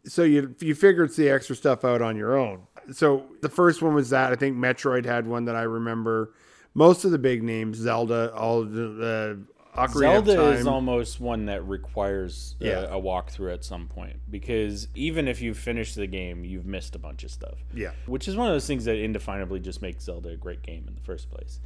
So 0.05 0.23
you 0.23 0.55
you 0.61 0.73
figure 0.73 1.05
the 1.05 1.29
extra 1.29 1.53
stuff 1.53 1.83
out 1.83 2.01
on 2.01 2.15
your 2.15 2.37
own. 2.37 2.61
So 2.93 3.25
the 3.41 3.49
first 3.49 3.81
one 3.81 3.93
was 3.93 4.09
that. 4.11 4.31
I 4.31 4.35
think 4.35 4.55
Metroid 4.55 5.03
had 5.05 5.27
one 5.27 5.43
that 5.45 5.55
I 5.57 5.63
remember. 5.63 6.31
Most 6.77 7.05
of 7.05 7.11
the 7.11 7.17
big 7.17 7.41
names, 7.41 7.77
Zelda, 7.77 8.31
all 8.35 8.63
the 8.63 9.45
uh, 9.75 9.81
Ocarina 9.87 10.23
Zelda 10.25 10.51
is 10.51 10.67
almost 10.67 11.19
one 11.19 11.45
that 11.47 11.67
requires 11.67 12.55
a, 12.61 12.65
Yeah. 12.65 12.79
a 12.83 13.01
walkthrough 13.01 13.51
at 13.51 13.63
some 13.65 13.87
point 13.87 14.17
because 14.29 14.87
even 14.93 15.27
if 15.27 15.41
you've 15.41 15.57
finished 15.57 15.95
the 15.95 16.05
game, 16.05 16.43
you've 16.45 16.67
missed 16.67 16.93
a 16.95 16.99
bunch 16.99 17.23
of 17.23 17.31
stuff. 17.31 17.57
yeah, 17.73 17.91
which 18.05 18.27
is 18.27 18.35
one 18.35 18.47
of 18.47 18.53
those 18.53 18.67
things 18.67 18.85
that 18.85 18.95
indefinably 18.97 19.59
just 19.59 19.81
makes 19.81 20.03
Zelda 20.03 20.29
a 20.29 20.37
great 20.37 20.61
game 20.61 20.85
in 20.87 20.93
the 20.93 21.01
first 21.01 21.31
place, 21.31 21.59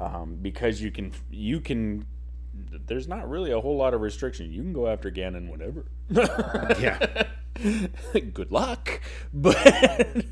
um, 0.00 0.38
because 0.40 0.80
you 0.80 0.90
can 0.90 1.12
you 1.30 1.60
can. 1.60 2.06
There's 2.86 3.06
not 3.08 3.28
really 3.28 3.50
a 3.50 3.60
whole 3.60 3.76
lot 3.76 3.92
of 3.94 4.00
restriction. 4.00 4.50
You 4.52 4.62
can 4.62 4.72
go 4.72 4.86
after 4.86 5.10
Ganon 5.10 5.50
whenever. 5.50 5.84
yeah. 6.80 7.24
Good 8.12 8.50
luck, 8.50 9.00
but 9.34 10.24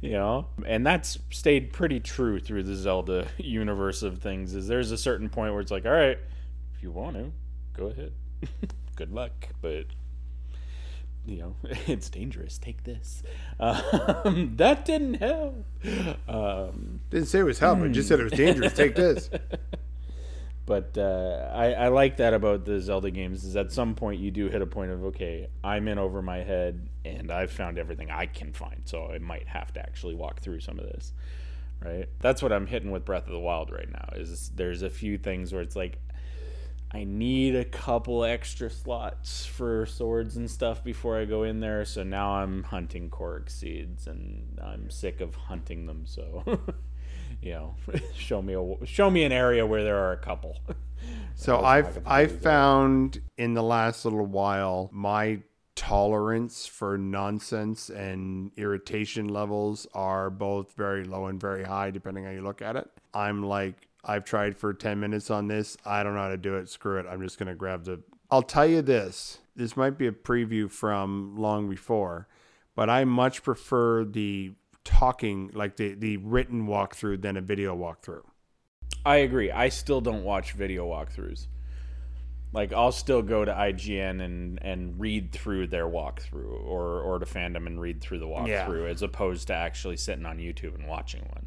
you 0.00 0.12
know, 0.12 0.46
and 0.66 0.84
that's 0.84 1.18
stayed 1.30 1.72
pretty 1.72 2.00
true 2.00 2.40
through 2.40 2.64
the 2.64 2.74
Zelda 2.74 3.28
universe 3.38 4.02
of 4.02 4.18
things. 4.18 4.54
Is 4.54 4.66
there's 4.66 4.90
a 4.90 4.98
certain 4.98 5.28
point 5.28 5.52
where 5.52 5.60
it's 5.60 5.70
like, 5.70 5.86
all 5.86 5.92
right, 5.92 6.18
if 6.74 6.82
you 6.82 6.90
want 6.90 7.16
to, 7.16 7.32
go 7.76 7.86
ahead. 7.86 8.12
Good 8.96 9.12
luck, 9.12 9.48
but 9.62 9.86
you 11.26 11.38
know, 11.38 11.56
it's 11.86 12.10
dangerous. 12.10 12.58
Take 12.58 12.84
this. 12.84 13.22
Um, 13.58 14.54
that 14.56 14.84
didn't 14.84 15.14
help. 15.14 15.64
Um, 16.26 17.00
Didn't 17.10 17.28
say 17.28 17.40
it 17.40 17.44
was 17.44 17.58
help. 17.58 17.80
It 17.80 17.90
just 17.90 18.08
said 18.08 18.20
it 18.20 18.24
was 18.24 18.32
dangerous. 18.32 18.72
Take 18.72 18.94
this. 18.94 19.30
But 20.66 20.96
uh, 20.96 21.50
I, 21.52 21.72
I 21.72 21.88
like 21.88 22.18
that 22.18 22.32
about 22.32 22.64
the 22.64 22.80
Zelda 22.80 23.10
games 23.10 23.44
is 23.44 23.56
at 23.56 23.72
some 23.72 23.94
point 23.94 24.20
you 24.20 24.30
do 24.30 24.48
hit 24.48 24.62
a 24.62 24.66
point 24.66 24.92
of 24.92 25.04
okay, 25.06 25.48
I'm 25.64 25.88
in 25.88 25.98
over 25.98 26.22
my 26.22 26.38
head 26.38 26.88
and 27.04 27.32
I've 27.32 27.50
found 27.50 27.78
everything 27.78 28.10
I 28.10 28.26
can 28.26 28.52
find, 28.52 28.82
so 28.84 29.10
I 29.12 29.18
might 29.18 29.48
have 29.48 29.72
to 29.74 29.80
actually 29.80 30.14
walk 30.14 30.40
through 30.40 30.60
some 30.60 30.78
of 30.78 30.86
this. 30.86 31.12
Right? 31.84 32.08
That's 32.20 32.42
what 32.42 32.52
I'm 32.52 32.66
hitting 32.66 32.90
with 32.90 33.04
Breath 33.06 33.26
of 33.26 33.32
the 33.32 33.38
Wild 33.38 33.72
right 33.72 33.90
now. 33.90 34.10
Is 34.14 34.50
there's 34.54 34.82
a 34.82 34.90
few 34.90 35.16
things 35.16 35.52
where 35.52 35.62
it's 35.62 35.76
like 35.76 35.98
I 36.92 37.04
need 37.04 37.54
a 37.54 37.64
couple 37.64 38.24
extra 38.24 38.68
slots 38.68 39.46
for 39.46 39.86
swords 39.86 40.36
and 40.36 40.50
stuff 40.50 40.82
before 40.82 41.18
I 41.18 41.24
go 41.24 41.44
in 41.44 41.60
there. 41.60 41.84
So 41.84 42.02
now 42.02 42.32
I'm 42.32 42.64
hunting 42.64 43.10
Korok 43.10 43.48
seeds, 43.48 44.08
and 44.08 44.58
I'm 44.60 44.90
sick 44.90 45.20
of 45.20 45.36
hunting 45.36 45.86
them. 45.86 46.02
So, 46.06 46.42
you 47.42 47.52
know, 47.52 47.76
show 48.16 48.42
me 48.42 48.54
a 48.54 48.86
show 48.86 49.10
me 49.10 49.24
an 49.24 49.32
area 49.32 49.66
where 49.66 49.82
there 49.84 49.98
are 49.98 50.12
a 50.12 50.18
couple. 50.18 50.58
So 51.34 51.60
I've 51.60 52.06
I've 52.06 52.34
that. 52.34 52.42
found 52.42 53.22
in 53.38 53.54
the 53.54 53.62
last 53.62 54.04
little 54.04 54.26
while 54.26 54.90
my 54.92 55.40
tolerance 55.74 56.66
for 56.66 56.98
nonsense 56.98 57.88
and 57.88 58.52
irritation 58.58 59.28
levels 59.28 59.86
are 59.94 60.28
both 60.28 60.74
very 60.74 61.04
low 61.04 61.26
and 61.26 61.40
very 61.40 61.64
high, 61.64 61.90
depending 61.90 62.24
how 62.24 62.30
you 62.30 62.42
look 62.42 62.60
at 62.60 62.76
it. 62.76 62.86
I'm 63.14 63.42
like, 63.42 63.88
I've 64.04 64.26
tried 64.26 64.58
for 64.58 64.74
10 64.74 65.00
minutes 65.00 65.30
on 65.30 65.48
this. 65.48 65.78
I 65.86 66.02
don't 66.02 66.14
know 66.14 66.20
how 66.20 66.28
to 66.28 66.36
do 66.36 66.56
it. 66.56 66.68
Screw 66.68 66.98
it. 66.98 67.06
I'm 67.08 67.22
just 67.22 67.38
going 67.38 67.48
to 67.48 67.54
grab 67.54 67.84
the. 67.84 68.02
I'll 68.30 68.42
tell 68.42 68.66
you 68.66 68.82
this 68.82 69.38
this 69.56 69.76
might 69.76 69.96
be 69.96 70.06
a 70.06 70.12
preview 70.12 70.70
from 70.70 71.36
long 71.38 71.70
before, 71.70 72.28
but 72.76 72.90
I 72.90 73.04
much 73.04 73.42
prefer 73.42 74.04
the 74.04 74.52
talking, 74.90 75.50
like 75.54 75.76
the, 75.76 75.94
the 75.94 76.16
written 76.18 76.66
walkthrough, 76.66 77.22
than 77.22 77.36
a 77.36 77.40
video 77.40 77.76
walkthrough. 77.76 78.22
I 79.06 79.16
agree. 79.16 79.50
I 79.50 79.68
still 79.70 80.00
don't 80.00 80.24
watch 80.24 80.52
video 80.52 80.86
walkthroughs. 80.86 81.46
Like 82.52 82.72
I'll 82.72 82.92
still 82.92 83.22
go 83.22 83.44
to 83.44 83.52
IGN 83.52 84.20
and 84.22 84.58
and 84.60 85.00
read 85.00 85.30
through 85.32 85.68
their 85.68 85.86
walkthrough, 85.86 86.64
or 86.64 87.00
or 87.00 87.18
to 87.20 87.24
fandom 87.24 87.66
and 87.68 87.80
read 87.80 88.00
through 88.00 88.18
the 88.18 88.26
walkthrough, 88.26 88.82
Yeah. 88.84 88.90
as 88.90 89.02
opposed 89.02 89.46
to 89.46 89.54
actually 89.54 89.96
sitting 89.96 90.26
on 90.26 90.38
YouTube 90.38 90.74
and 90.74 90.88
watching 90.88 91.22
one. 91.32 91.46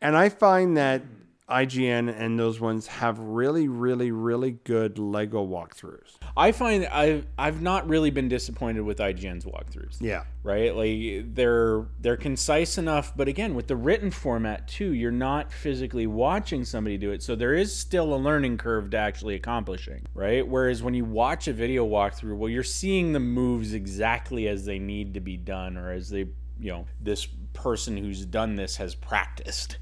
And 0.00 0.16
I 0.16 0.28
find 0.28 0.76
that 0.76 1.02
IGN 1.48 2.14
and 2.18 2.38
those 2.38 2.58
ones 2.58 2.86
have 2.86 3.18
really, 3.18 3.68
really, 3.68 4.10
really 4.10 4.52
good 4.64 4.98
Lego 4.98 5.46
walkthroughs. 5.46 6.16
I 6.36 6.52
find 6.52 6.86
I've 6.86 7.26
I've 7.36 7.60
not 7.60 7.86
really 7.86 8.10
been 8.10 8.28
disappointed 8.28 8.80
with 8.80 8.98
IGN's 8.98 9.44
walkthroughs. 9.44 9.98
Yeah. 10.00 10.24
right 10.42 10.74
like 10.74 11.34
they're 11.34 11.86
they're 12.00 12.16
concise 12.16 12.76
enough 12.78 13.16
but 13.16 13.28
again 13.28 13.54
with 13.54 13.66
the 13.66 13.76
written 13.76 14.10
format 14.10 14.66
too 14.68 14.92
you're 14.92 15.10
not 15.10 15.52
physically 15.52 16.06
watching 16.06 16.64
somebody 16.64 16.98
do 16.98 17.12
it 17.12 17.22
so 17.22 17.34
there 17.34 17.54
is 17.54 17.74
still 17.74 18.14
a 18.14 18.16
learning 18.16 18.58
curve 18.58 18.90
to 18.90 18.96
actually 18.96 19.34
accomplishing 19.34 20.04
right 20.14 20.46
whereas 20.46 20.82
when 20.82 20.94
you 20.94 21.04
watch 21.04 21.48
a 21.48 21.52
video 21.52 21.86
walkthrough 21.86 22.36
well 22.36 22.50
you're 22.50 22.62
seeing 22.62 23.12
the 23.12 23.20
moves 23.20 23.72
exactly 23.72 24.48
as 24.48 24.64
they 24.64 24.78
need 24.78 25.14
to 25.14 25.20
be 25.20 25.36
done 25.36 25.76
or 25.76 25.90
as 25.92 26.10
they 26.10 26.26
you 26.60 26.70
know 26.70 26.86
this 27.00 27.26
person 27.52 27.96
who's 27.96 28.24
done 28.26 28.54
this 28.54 28.76
has 28.76 28.94
practiced 28.94 29.78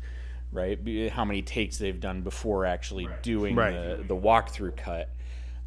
right 0.52 0.78
how 1.11 1.25
many 1.25 1.42
takes 1.42 1.78
they've 1.78 2.00
done 2.00 2.21
before 2.23 2.66
actually 2.66 3.09
doing 3.23 3.56
Right. 3.56 3.73
the, 3.73 4.04
the 4.09 4.16
walkthrough 4.16 4.76
cut 4.76 5.09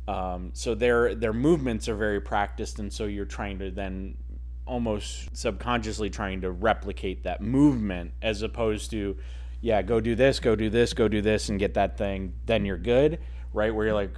um, 0.08 0.52
so 0.54 0.76
their 0.76 1.16
their 1.16 1.34
movements 1.34 1.90
are 1.90 1.96
very 1.96 2.22
practiced, 2.22 2.78
and 2.78 2.94
so 2.94 3.06
you're 3.06 3.26
trying 3.26 3.58
to 3.60 3.72
then 3.72 4.16
almost 4.68 5.36
subconsciously 5.36 6.10
trying 6.10 6.42
to 6.42 6.52
replicate 6.52 7.24
that 7.24 7.42
movement 7.42 8.12
as 8.22 8.42
opposed 8.44 8.92
to, 8.92 9.18
yeah, 9.62 9.82
go 9.82 10.00
do 10.00 10.14
this, 10.16 10.40
go 10.40 10.56
do 10.56 10.70
this, 10.70 10.94
go 10.94 11.08
do 11.08 11.22
this, 11.22 11.50
and 11.50 11.60
get 11.60 11.74
that 11.76 11.98
thing. 11.98 12.34
Then 12.46 12.66
you're 12.66 12.78
good, 12.78 13.20
right? 13.54 13.74
Where 13.74 13.86
you're 13.88 13.96
like, 13.96 14.12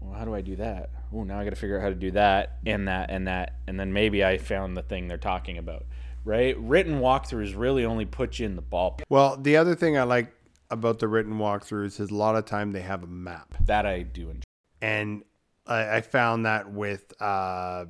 well, 0.00 0.18
how 0.18 0.24
do 0.26 0.34
I 0.34 0.40
do 0.42 0.56
that? 0.56 0.90
Oh, 1.14 1.24
now 1.24 1.38
I 1.38 1.44
got 1.44 1.50
to 1.50 1.56
figure 1.56 1.78
out 1.78 1.82
how 1.82 1.88
to 1.88 1.94
do 1.94 2.10
that 2.12 2.58
and 2.66 2.88
that 2.88 3.10
and 3.10 3.26
that, 3.26 3.54
and 3.66 3.80
then 3.80 3.92
maybe 3.92 4.22
I 4.22 4.36
found 4.36 4.76
the 4.76 4.82
thing 4.82 5.08
they're 5.08 5.16
talking 5.16 5.56
about, 5.56 5.86
right? 6.24 6.58
Written 6.58 7.00
walkthroughs 7.00 7.56
really 7.56 7.84
only 7.84 8.04
put 8.04 8.38
you 8.38 8.46
in 8.46 8.56
the 8.56 8.62
ballpark. 8.62 9.02
Well, 9.08 9.36
the 9.36 9.56
other 9.56 9.74
thing 9.74 9.96
I 9.98 10.02
like 10.04 10.32
about 10.70 10.98
the 10.98 11.08
written 11.08 11.34
walkthroughs 11.34 12.00
is 12.00 12.10
a 12.10 12.14
lot 12.14 12.36
of 12.36 12.44
time 12.44 12.72
they 12.72 12.82
have 12.82 13.02
a 13.02 13.06
map. 13.06 13.54
That 13.66 13.86
I 13.86 14.02
do 14.02 14.30
enjoy. 14.30 14.42
And 14.80 15.22
I, 15.66 15.96
I 15.96 16.00
found 16.00 16.46
that 16.46 16.70
with 16.70 17.12
uh, 17.20 17.86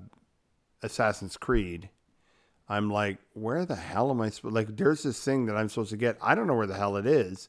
Assassin's 0.83 1.37
Creed. 1.37 1.89
I'm 2.69 2.91
like, 2.91 3.19
where 3.35 3.65
the 3.67 3.77
hell 3.77 4.11
am 4.11 4.21
I 4.21 4.31
supposed? 4.31 4.55
Like, 4.55 4.77
there's 4.77 5.03
this 5.03 5.23
thing 5.23 5.47
that 5.47 5.57
I'm 5.57 5.69
supposed 5.69 5.91
to 5.91 5.97
get. 5.97 6.17
I 6.23 6.35
don't 6.35 6.47
know 6.47 6.55
where 6.55 6.67
the 6.67 6.77
hell 6.77 6.97
it 6.97 7.07
is, 7.07 7.49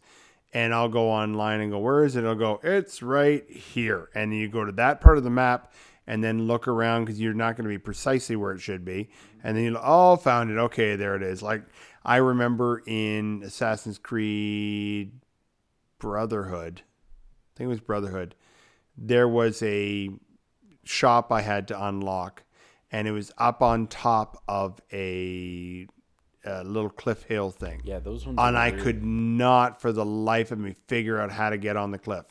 and 0.53 0.73
I'll 0.73 0.89
go 0.89 1.09
online 1.09 1.61
and 1.61 1.71
go, 1.71 1.79
where 1.79 2.03
is 2.03 2.15
it? 2.15 2.25
I'll 2.25 2.35
go, 2.35 2.59
it's 2.61 3.01
right 3.01 3.49
here, 3.49 4.09
and 4.13 4.35
you 4.35 4.49
go 4.49 4.65
to 4.65 4.71
that 4.73 5.01
part 5.01 5.17
of 5.17 5.23
the 5.23 5.29
map, 5.29 5.71
and 6.07 6.23
then 6.23 6.47
look 6.47 6.67
around 6.67 7.05
because 7.05 7.19
you're 7.19 7.33
not 7.33 7.55
going 7.55 7.63
to 7.63 7.69
be 7.69 7.77
precisely 7.77 8.35
where 8.35 8.53
it 8.53 8.59
should 8.59 8.83
be, 8.83 9.09
and 9.43 9.55
then 9.55 9.63
you 9.63 9.79
oh, 9.81 10.15
found 10.15 10.51
it. 10.51 10.57
Okay, 10.57 10.95
there 10.95 11.15
it 11.15 11.23
is. 11.23 11.41
Like 11.41 11.63
I 12.03 12.17
remember 12.17 12.83
in 12.85 13.41
Assassin's 13.43 13.97
Creed 13.97 15.13
Brotherhood, 15.99 16.81
I 16.83 17.57
think 17.57 17.67
it 17.67 17.69
was 17.69 17.81
Brotherhood. 17.81 18.35
There 18.97 19.27
was 19.27 19.63
a 19.63 20.09
shop 20.83 21.31
I 21.31 21.41
had 21.41 21.67
to 21.69 21.85
unlock, 21.85 22.43
and 22.91 23.07
it 23.07 23.11
was 23.11 23.31
up 23.37 23.61
on 23.61 23.87
top 23.87 24.43
of 24.47 24.79
a, 24.91 25.87
a 26.45 26.63
little 26.63 26.89
cliff 26.89 27.23
hill 27.23 27.49
thing. 27.49 27.81
Yeah, 27.83 27.99
those 27.99 28.25
ones. 28.25 28.37
And 28.39 28.57
I 28.57 28.71
weird. 28.71 28.83
could 28.83 29.03
not, 29.03 29.81
for 29.81 29.91
the 29.91 30.05
life 30.05 30.51
of 30.51 30.59
me, 30.59 30.75
figure 30.87 31.19
out 31.19 31.31
how 31.31 31.49
to 31.49 31.57
get 31.57 31.77
on 31.77 31.91
the 31.91 31.97
cliff. 31.97 32.25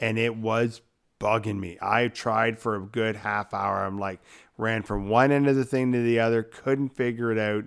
And 0.00 0.18
it 0.18 0.36
was 0.36 0.80
bugging 1.18 1.58
me. 1.58 1.78
I 1.80 2.08
tried 2.08 2.58
for 2.58 2.76
a 2.76 2.80
good 2.80 3.16
half 3.16 3.52
hour. 3.52 3.84
I'm 3.84 3.98
like, 3.98 4.20
ran 4.56 4.82
from 4.82 5.08
one 5.08 5.32
end 5.32 5.46
of 5.48 5.56
the 5.56 5.64
thing 5.64 5.92
to 5.92 6.02
the 6.02 6.20
other, 6.20 6.42
couldn't 6.42 6.90
figure 6.90 7.32
it 7.32 7.38
out. 7.38 7.64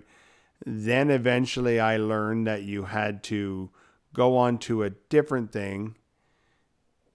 Then 0.65 1.09
eventually 1.09 1.79
I 1.79 1.97
learned 1.97 2.47
that 2.47 2.63
you 2.63 2.83
had 2.83 3.23
to 3.25 3.69
go 4.13 4.37
on 4.37 4.57
to 4.59 4.83
a 4.83 4.89
different 4.89 5.51
thing 5.51 5.95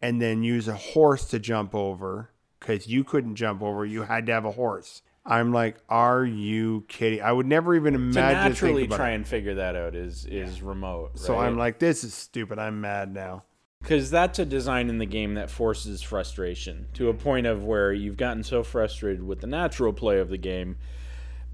and 0.03 0.21
then 0.21 0.43
use 0.43 0.69
a 0.69 0.75
horse 0.75 1.27
to 1.27 1.39
jump 1.39 1.75
over 1.75 2.31
because 2.59 2.87
you 2.87 3.05
couldn't 3.05 3.37
jump 3.37 3.63
over. 3.63 3.85
You 3.85 4.03
had 4.03 4.27
to 4.27 4.33
have 4.33 4.45
a 4.45 4.53
horse. 4.53 5.03
I'm 5.25 5.53
like, 5.53 5.77
are 5.89 6.25
you 6.25 6.85
kidding? 6.89 7.21
I 7.21 7.33
would 7.33 7.47
never 7.47 7.75
even 7.75 7.95
imagine. 7.95 8.15
to 8.15 8.49
naturally 8.49 8.87
try 8.87 9.11
it. 9.11 9.17
and 9.17 9.27
figure 9.27 9.57
that 9.57 9.75
out 9.75 9.95
is 9.97 10.25
is 10.27 10.63
remote. 10.63 11.19
So? 11.19 11.37
I'm 11.39 11.59
like, 11.59 11.79
this 11.81 12.05
is 12.05 12.15
stupid. 12.15 12.59
I'm 12.59 12.81
mad 12.81 13.13
now. 13.13 13.43
Because 13.87 14.11
that's 14.11 14.41
a 14.41 14.45
design 14.45 14.89
in 14.89 14.99
the 14.99 15.07
game 15.07 15.35
that 15.35 15.49
forces 15.49 16.03
frustration 16.03 16.89
to 16.93 17.09
a 17.09 17.15
point 17.15 17.47
of 17.47 17.63
where 17.63 17.93
you've 17.93 18.17
gotten 18.17 18.43
so 18.43 18.65
frustrated 18.65 19.23
with 19.23 19.41
the 19.41 19.47
natural 19.47 19.93
play 19.93 20.19
of 20.19 20.29
the 20.29 20.37
game 20.37 20.77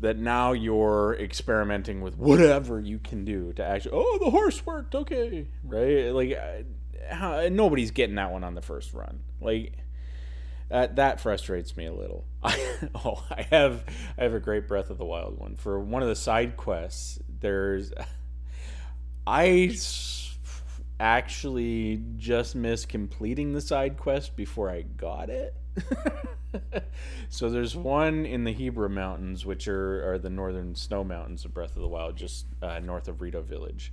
that 0.00 0.16
now 0.16 0.52
you're 0.52 1.14
experimenting 1.20 2.00
with 2.00 2.16
whatever 2.16 2.80
you 2.80 2.98
can 2.98 3.26
do 3.26 3.52
to 3.52 3.62
actually 3.62 3.92
oh 3.92 4.18
the 4.18 4.30
horse 4.30 4.64
worked 4.64 4.94
okay 4.94 5.46
right 5.62 6.06
like 6.06 6.32
uh, 6.32 7.14
how, 7.14 7.46
nobody's 7.50 7.90
getting 7.90 8.14
that 8.14 8.32
one 8.32 8.42
on 8.42 8.54
the 8.54 8.62
first 8.62 8.94
run 8.94 9.20
like 9.42 9.74
that 10.70 10.96
that 10.96 11.20
frustrates 11.20 11.76
me 11.76 11.84
a 11.84 11.92
little. 11.92 12.24
oh, 12.42 13.22
I 13.30 13.42
have 13.50 13.84
I 14.16 14.22
have 14.22 14.32
a 14.32 14.40
great 14.40 14.66
Breath 14.66 14.88
of 14.88 14.96
the 14.96 15.04
Wild 15.04 15.38
one 15.38 15.54
for 15.54 15.78
one 15.78 16.00
of 16.00 16.08
the 16.08 16.16
side 16.16 16.56
quests. 16.56 17.18
There's 17.40 17.92
I 19.26 19.68
actually 21.02 22.00
just 22.16 22.54
missed 22.54 22.88
completing 22.88 23.52
the 23.52 23.61
side 23.61 23.97
quest 23.97 24.37
before 24.37 24.71
I 24.71 24.82
got 24.82 25.30
it. 25.30 25.52
so 27.28 27.50
there's 27.50 27.75
one 27.75 28.25
in 28.25 28.44
the 28.44 28.54
Hebra 28.54 28.88
Mountains, 28.88 29.44
which 29.44 29.66
are, 29.66 30.12
are 30.12 30.18
the 30.18 30.30
northern 30.30 30.76
snow 30.76 31.02
mountains 31.02 31.44
of 31.44 31.52
Breath 31.52 31.75
of 31.75 31.82
the 31.82 31.88
Wild, 31.88 32.14
just 32.14 32.47
uh, 32.62 32.78
north 32.78 33.09
of 33.09 33.21
Rito 33.21 33.42
Village, 33.42 33.92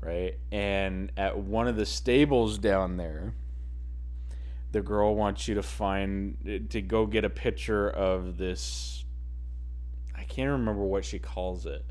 right? 0.00 0.38
And 0.52 1.10
at 1.16 1.36
one 1.36 1.66
of 1.66 1.74
the 1.74 1.86
stables 1.86 2.56
down 2.58 2.98
there, 2.98 3.34
the 4.70 4.80
girl 4.80 5.16
wants 5.16 5.48
you 5.48 5.56
to 5.56 5.62
find 5.62 6.68
to 6.70 6.80
go 6.80 7.04
get 7.06 7.24
a 7.24 7.30
picture 7.30 7.90
of 7.90 8.38
this. 8.38 9.04
I 10.16 10.22
can't 10.22 10.50
remember 10.50 10.84
what 10.84 11.04
she 11.04 11.18
calls 11.18 11.66
it, 11.66 11.84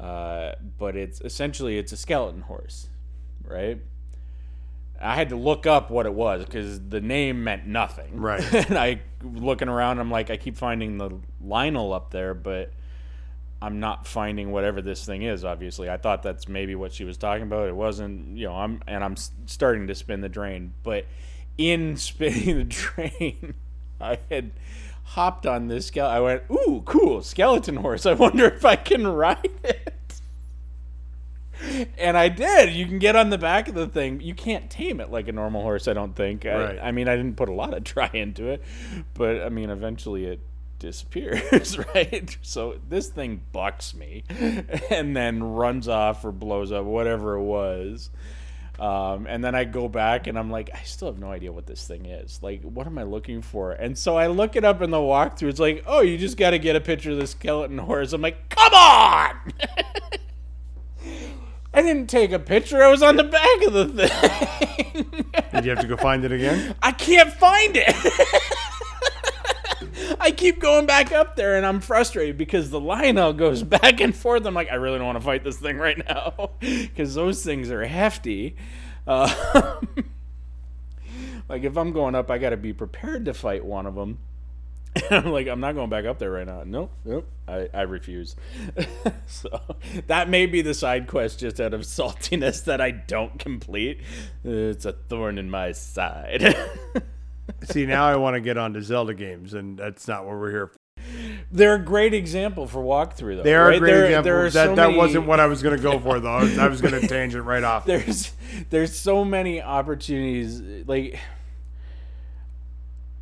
uh, 0.00 0.52
but 0.78 0.96
it's 0.96 1.20
essentially 1.20 1.76
it's 1.76 1.92
a 1.92 1.98
skeleton 1.98 2.40
horse, 2.42 2.88
right? 3.48 3.78
I 5.00 5.14
had 5.14 5.28
to 5.28 5.36
look 5.36 5.66
up 5.66 5.90
what 5.90 6.06
it 6.06 6.14
was 6.14 6.44
because 6.44 6.80
the 6.88 7.00
name 7.00 7.44
meant 7.44 7.66
nothing. 7.66 8.20
Right. 8.20 8.42
and 8.68 8.76
I 8.76 9.00
looking 9.22 9.68
around, 9.68 10.00
I'm 10.00 10.10
like, 10.10 10.30
I 10.30 10.36
keep 10.36 10.56
finding 10.56 10.98
the 10.98 11.10
Lynel 11.44 11.94
up 11.94 12.10
there, 12.10 12.34
but 12.34 12.72
I'm 13.60 13.80
not 13.80 14.06
finding 14.06 14.50
whatever 14.52 14.80
this 14.82 15.04
thing 15.04 15.22
is. 15.22 15.44
Obviously, 15.44 15.90
I 15.90 15.96
thought 15.96 16.22
that's 16.22 16.48
maybe 16.48 16.74
what 16.74 16.92
she 16.92 17.04
was 17.04 17.16
talking 17.16 17.42
about. 17.42 17.68
It 17.68 17.74
wasn't. 17.74 18.36
You 18.36 18.46
know, 18.46 18.54
I'm 18.54 18.82
and 18.86 19.02
I'm 19.02 19.16
starting 19.46 19.86
to 19.88 19.94
spin 19.94 20.20
the 20.20 20.28
drain, 20.28 20.74
but 20.82 21.06
in 21.56 21.96
spinning 21.96 22.58
the 22.58 22.64
drain, 22.64 23.54
I 24.00 24.18
had 24.30 24.52
hopped 25.02 25.46
on 25.46 25.66
this 25.68 25.86
skeleton. 25.86 26.16
I 26.16 26.20
went, 26.20 26.42
"Ooh, 26.50 26.82
cool 26.84 27.22
skeleton 27.22 27.76
horse! 27.76 28.06
I 28.06 28.14
wonder 28.14 28.46
if 28.46 28.64
I 28.64 28.76
can 28.76 29.06
ride 29.06 29.50
it." 29.64 29.94
And 31.98 32.16
I 32.16 32.28
did. 32.28 32.72
You 32.72 32.86
can 32.86 32.98
get 32.98 33.16
on 33.16 33.30
the 33.30 33.38
back 33.38 33.68
of 33.68 33.74
the 33.74 33.86
thing. 33.86 34.20
You 34.20 34.34
can't 34.34 34.70
tame 34.70 35.00
it 35.00 35.10
like 35.10 35.28
a 35.28 35.32
normal 35.32 35.62
horse, 35.62 35.88
I 35.88 35.92
don't 35.92 36.14
think. 36.14 36.44
Right. 36.44 36.78
I, 36.78 36.88
I 36.88 36.92
mean, 36.92 37.08
I 37.08 37.16
didn't 37.16 37.36
put 37.36 37.48
a 37.48 37.52
lot 37.52 37.74
of 37.74 37.84
try 37.84 38.10
into 38.12 38.46
it, 38.48 38.62
but 39.14 39.42
I 39.42 39.48
mean, 39.48 39.70
eventually 39.70 40.26
it 40.26 40.40
disappears, 40.78 41.78
right? 41.94 42.36
So 42.42 42.76
this 42.88 43.08
thing 43.08 43.42
bucks 43.52 43.94
me 43.94 44.24
and 44.90 45.16
then 45.16 45.42
runs 45.42 45.88
off 45.88 46.24
or 46.24 46.32
blows 46.32 46.72
up, 46.72 46.84
whatever 46.84 47.34
it 47.34 47.42
was. 47.42 48.10
Um, 48.78 49.26
and 49.26 49.42
then 49.42 49.56
I 49.56 49.64
go 49.64 49.88
back 49.88 50.28
and 50.28 50.38
I'm 50.38 50.50
like, 50.50 50.70
I 50.72 50.82
still 50.84 51.08
have 51.08 51.18
no 51.18 51.32
idea 51.32 51.50
what 51.50 51.66
this 51.66 51.84
thing 51.86 52.06
is. 52.06 52.38
Like, 52.42 52.62
what 52.62 52.86
am 52.86 52.96
I 52.96 53.02
looking 53.02 53.42
for? 53.42 53.72
And 53.72 53.98
so 53.98 54.16
I 54.16 54.28
look 54.28 54.54
it 54.54 54.64
up 54.64 54.80
in 54.82 54.90
the 54.90 54.98
walkthrough. 54.98 55.48
It's 55.48 55.58
like, 55.58 55.82
oh, 55.86 56.00
you 56.00 56.16
just 56.16 56.36
got 56.36 56.50
to 56.50 56.60
get 56.60 56.76
a 56.76 56.80
picture 56.80 57.10
of 57.10 57.18
the 57.18 57.26
skeleton 57.26 57.78
horse. 57.78 58.12
I'm 58.12 58.22
like, 58.22 58.48
come 58.48 58.72
on! 58.72 59.52
I 61.78 61.82
didn't 61.82 62.08
take 62.08 62.32
a 62.32 62.40
picture. 62.40 62.82
I 62.82 62.88
was 62.88 63.04
on 63.04 63.14
the 63.14 63.22
back 63.22 63.62
of 63.64 63.72
the 63.72 63.86
thing. 63.86 65.30
Did 65.52 65.64
you 65.64 65.70
have 65.70 65.78
to 65.78 65.86
go 65.86 65.96
find 65.96 66.24
it 66.24 66.32
again? 66.32 66.74
I 66.82 66.90
can't 66.90 67.32
find 67.32 67.76
it. 67.76 67.94
I 70.18 70.32
keep 70.32 70.58
going 70.58 70.86
back 70.86 71.12
up 71.12 71.36
there 71.36 71.56
and 71.56 71.64
I'm 71.64 71.78
frustrated 71.80 72.36
because 72.36 72.70
the 72.70 72.80
Lynel 72.80 73.36
goes 73.36 73.62
back 73.62 74.00
and 74.00 74.12
forth. 74.12 74.44
I'm 74.44 74.54
like, 74.54 74.72
I 74.72 74.74
really 74.74 74.98
don't 74.98 75.06
want 75.06 75.20
to 75.20 75.24
fight 75.24 75.44
this 75.44 75.58
thing 75.58 75.78
right 75.78 75.96
now 76.04 76.50
because 76.58 77.14
those 77.14 77.44
things 77.44 77.70
are 77.70 77.84
hefty. 77.84 78.56
Uh, 79.06 79.80
like 81.48 81.62
if 81.62 81.76
I'm 81.78 81.92
going 81.92 82.16
up, 82.16 82.28
I 82.28 82.38
got 82.38 82.50
to 82.50 82.56
be 82.56 82.72
prepared 82.72 83.24
to 83.26 83.34
fight 83.34 83.64
one 83.64 83.86
of 83.86 83.94
them. 83.94 84.18
I'm 85.10 85.26
like, 85.32 85.46
I'm 85.48 85.60
not 85.60 85.74
going 85.74 85.90
back 85.90 86.04
up 86.04 86.18
there 86.18 86.30
right 86.30 86.46
now. 86.46 86.62
Nope, 86.64 86.90
nope. 87.04 87.28
I, 87.46 87.68
I 87.72 87.82
refuse. 87.82 88.36
so 89.26 89.60
that 90.06 90.28
may 90.28 90.46
be 90.46 90.62
the 90.62 90.74
side 90.74 91.06
quest 91.06 91.40
just 91.40 91.60
out 91.60 91.74
of 91.74 91.82
saltiness 91.82 92.64
that 92.64 92.80
I 92.80 92.90
don't 92.90 93.38
complete. 93.38 94.00
It's 94.44 94.84
a 94.84 94.92
thorn 94.92 95.38
in 95.38 95.50
my 95.50 95.72
side. 95.72 96.56
See, 97.64 97.86
now 97.86 98.06
I 98.06 98.16
want 98.16 98.34
to 98.34 98.40
get 98.40 98.58
onto 98.58 98.80
Zelda 98.82 99.14
games, 99.14 99.54
and 99.54 99.78
that's 99.78 100.06
not 100.06 100.26
what 100.26 100.36
we're 100.38 100.50
here 100.50 100.66
for. 100.68 100.76
They're 101.50 101.76
a 101.76 101.82
great 101.82 102.12
example 102.12 102.66
for 102.66 102.82
walkthrough, 102.82 103.36
though. 103.38 103.42
They 103.42 103.54
are 103.54 103.68
a 103.68 103.70
right? 103.70 103.78
great 103.78 103.90
There- 103.92 104.04
example. 104.06 104.22
there 104.24 104.42
that 104.44 104.52
so 104.52 104.74
that 104.74 104.86
many- 104.88 104.98
wasn't 104.98 105.26
what 105.26 105.40
I 105.40 105.46
was 105.46 105.62
going 105.62 105.76
to 105.76 105.82
go 105.82 105.98
for, 105.98 106.20
though. 106.20 106.28
I 106.28 106.42
was, 106.42 106.58
I 106.58 106.68
was 106.68 106.80
going 106.82 107.00
to 107.00 107.06
tangent 107.08 107.44
right 107.44 107.64
off. 107.64 107.86
there's 107.86 108.32
there's 108.70 108.98
so 108.98 109.24
many 109.24 109.62
opportunities 109.62 110.60
like 110.86 111.18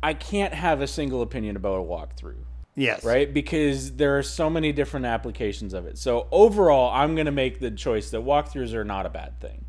I 0.01 0.13
can't 0.13 0.53
have 0.53 0.81
a 0.81 0.87
single 0.87 1.21
opinion 1.21 1.55
about 1.55 1.79
a 1.79 1.83
walkthrough, 1.83 2.43
Yes. 2.75 3.03
right? 3.03 3.31
Because 3.33 3.93
there 3.93 4.17
are 4.17 4.23
so 4.23 4.49
many 4.49 4.71
different 4.71 5.05
applications 5.07 5.73
of 5.73 5.85
it. 5.85 5.97
So 5.97 6.27
overall, 6.31 6.91
I'm 6.93 7.15
going 7.15 7.25
to 7.25 7.31
make 7.31 7.59
the 7.59 7.71
choice 7.71 8.11
that 8.11 8.21
walkthroughs 8.21 8.73
are 8.73 8.83
not 8.85 9.05
a 9.05 9.09
bad 9.09 9.39
thing, 9.39 9.65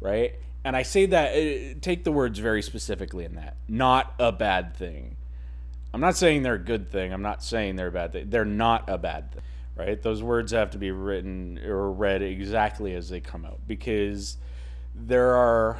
right? 0.00 0.34
And 0.64 0.74
I 0.76 0.82
say 0.82 1.06
that 1.06 1.32
uh, 1.32 1.78
take 1.80 2.04
the 2.04 2.12
words 2.12 2.38
very 2.40 2.62
specifically 2.62 3.24
in 3.24 3.36
that. 3.36 3.56
Not 3.68 4.14
a 4.18 4.32
bad 4.32 4.74
thing. 4.76 5.16
I'm 5.94 6.00
not 6.00 6.16
saying 6.16 6.42
they're 6.42 6.54
a 6.54 6.58
good 6.58 6.90
thing. 6.90 7.12
I'm 7.12 7.22
not 7.22 7.42
saying 7.42 7.76
they're 7.76 7.86
a 7.86 7.92
bad 7.92 8.12
thing. 8.12 8.28
They're 8.28 8.44
not 8.44 8.88
a 8.88 8.98
bad 8.98 9.32
thing, 9.32 9.42
right? 9.76 10.02
Those 10.02 10.22
words 10.22 10.52
have 10.52 10.70
to 10.72 10.78
be 10.78 10.90
written 10.90 11.58
or 11.64 11.90
read 11.90 12.20
exactly 12.22 12.94
as 12.94 13.08
they 13.08 13.20
come 13.20 13.44
out 13.46 13.60
because 13.66 14.36
there 14.94 15.34
are 15.34 15.78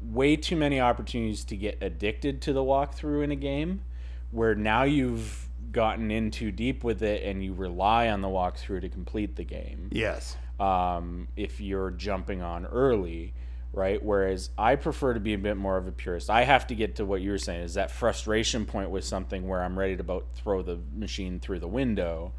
way 0.00 0.36
too 0.36 0.56
many 0.56 0.80
opportunities 0.80 1.44
to 1.44 1.56
get 1.56 1.78
addicted 1.82 2.40
to 2.42 2.52
the 2.52 2.62
walkthrough 2.62 3.24
in 3.24 3.30
a 3.30 3.36
game 3.36 3.82
where 4.30 4.54
now 4.54 4.82
you've 4.84 5.48
gotten 5.72 6.10
in 6.10 6.30
too 6.30 6.50
deep 6.52 6.84
with 6.84 7.02
it 7.02 7.22
and 7.22 7.42
you 7.44 7.52
rely 7.52 8.08
on 8.08 8.20
the 8.20 8.28
walkthrough 8.28 8.80
to 8.80 8.88
complete 8.88 9.36
the 9.36 9.44
game 9.44 9.88
Yes. 9.92 10.36
um, 10.60 11.28
if 11.36 11.60
you're 11.60 11.90
jumping 11.90 12.40
on 12.42 12.66
early, 12.66 13.34
right? 13.72 14.02
Whereas 14.02 14.50
I 14.56 14.76
prefer 14.76 15.14
to 15.14 15.20
be 15.20 15.34
a 15.34 15.38
bit 15.38 15.56
more 15.56 15.76
of 15.76 15.86
a 15.86 15.92
purist. 15.92 16.30
I 16.30 16.44
have 16.44 16.66
to 16.68 16.74
get 16.74 16.96
to 16.96 17.04
what 17.04 17.20
you 17.20 17.30
were 17.30 17.38
saying 17.38 17.62
is 17.62 17.74
that 17.74 17.90
frustration 17.90 18.64
point 18.64 18.90
with 18.90 19.04
something 19.04 19.46
where 19.48 19.62
I'm 19.62 19.78
ready 19.78 19.96
to 19.96 20.00
about 20.02 20.26
throw 20.34 20.62
the 20.62 20.78
machine 20.94 21.40
through 21.40 21.60
the 21.60 21.68
window 21.68 22.32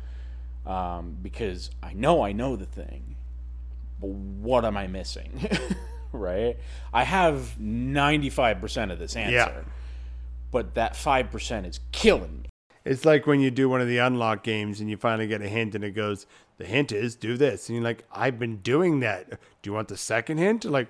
um, 0.65 1.17
because 1.21 1.69
I 1.83 1.93
know 1.93 2.21
I 2.23 2.31
know 2.31 2.55
the 2.55 2.65
thing, 2.65 3.15
but 3.99 4.09
what 4.09 4.65
am 4.65 4.77
I 4.77 4.87
missing? 4.87 5.47
right? 6.17 6.57
I 6.93 7.03
have 7.03 7.55
95% 7.61 8.91
of 8.91 8.99
this 8.99 9.15
answer, 9.15 9.31
Yeah. 9.33 9.61
but 10.51 10.73
that 10.75 10.93
5% 10.93 11.65
is 11.65 11.79
killing 11.91 12.41
me. 12.43 12.49
It's 12.85 13.03
like 13.05 13.27
when 13.27 13.39
you 13.41 13.51
do 13.51 13.67
one 13.69 13.81
of 13.81 13.87
the 13.87 13.97
unlock 13.97 14.43
games 14.43 14.79
and 14.79 14.89
you 14.89 14.95
finally 14.97 15.27
get 15.27 15.41
a 15.41 15.47
hint 15.49 15.75
and 15.75 15.83
it 15.83 15.91
goes, 15.91 16.25
the 16.57 16.65
hint 16.65 16.91
is 16.91 17.15
do 17.15 17.35
this. 17.37 17.67
And 17.69 17.75
you're 17.75 17.83
like, 17.83 18.05
I've 18.11 18.39
been 18.39 18.57
doing 18.57 19.01
that. 19.01 19.29
Do 19.29 19.37
you 19.69 19.73
want 19.73 19.89
the 19.89 19.97
second 19.97 20.37
hint? 20.37 20.63
Like, 20.65 20.87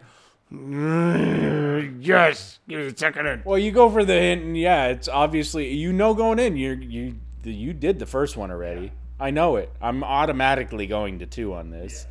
"Mm, 0.53 1.97
yes, 1.99 2.59
give 2.67 2.79
me 2.79 2.89
the 2.89 2.97
second 2.97 3.25
hint. 3.25 3.45
Well, 3.45 3.57
you 3.57 3.71
go 3.71 3.89
for 3.89 4.05
the 4.05 4.13
hint, 4.13 4.43
and 4.43 4.57
yeah, 4.57 4.87
it's 4.87 5.07
obviously 5.07 5.73
you 5.73 5.91
know 5.91 6.13
going 6.13 6.39
in. 6.39 6.55
You 6.55 6.73
you 6.73 7.15
you 7.43 7.73
did 7.73 7.99
the 7.99 8.05
first 8.05 8.37
one 8.37 8.51
already. 8.51 8.91
I 9.19 9.31
know 9.31 9.55
it. 9.55 9.71
I'm 9.81 10.03
automatically 10.03 10.85
going 10.87 11.19
to 11.19 11.25
two 11.25 11.53
on 11.53 11.69
this, 11.71 12.05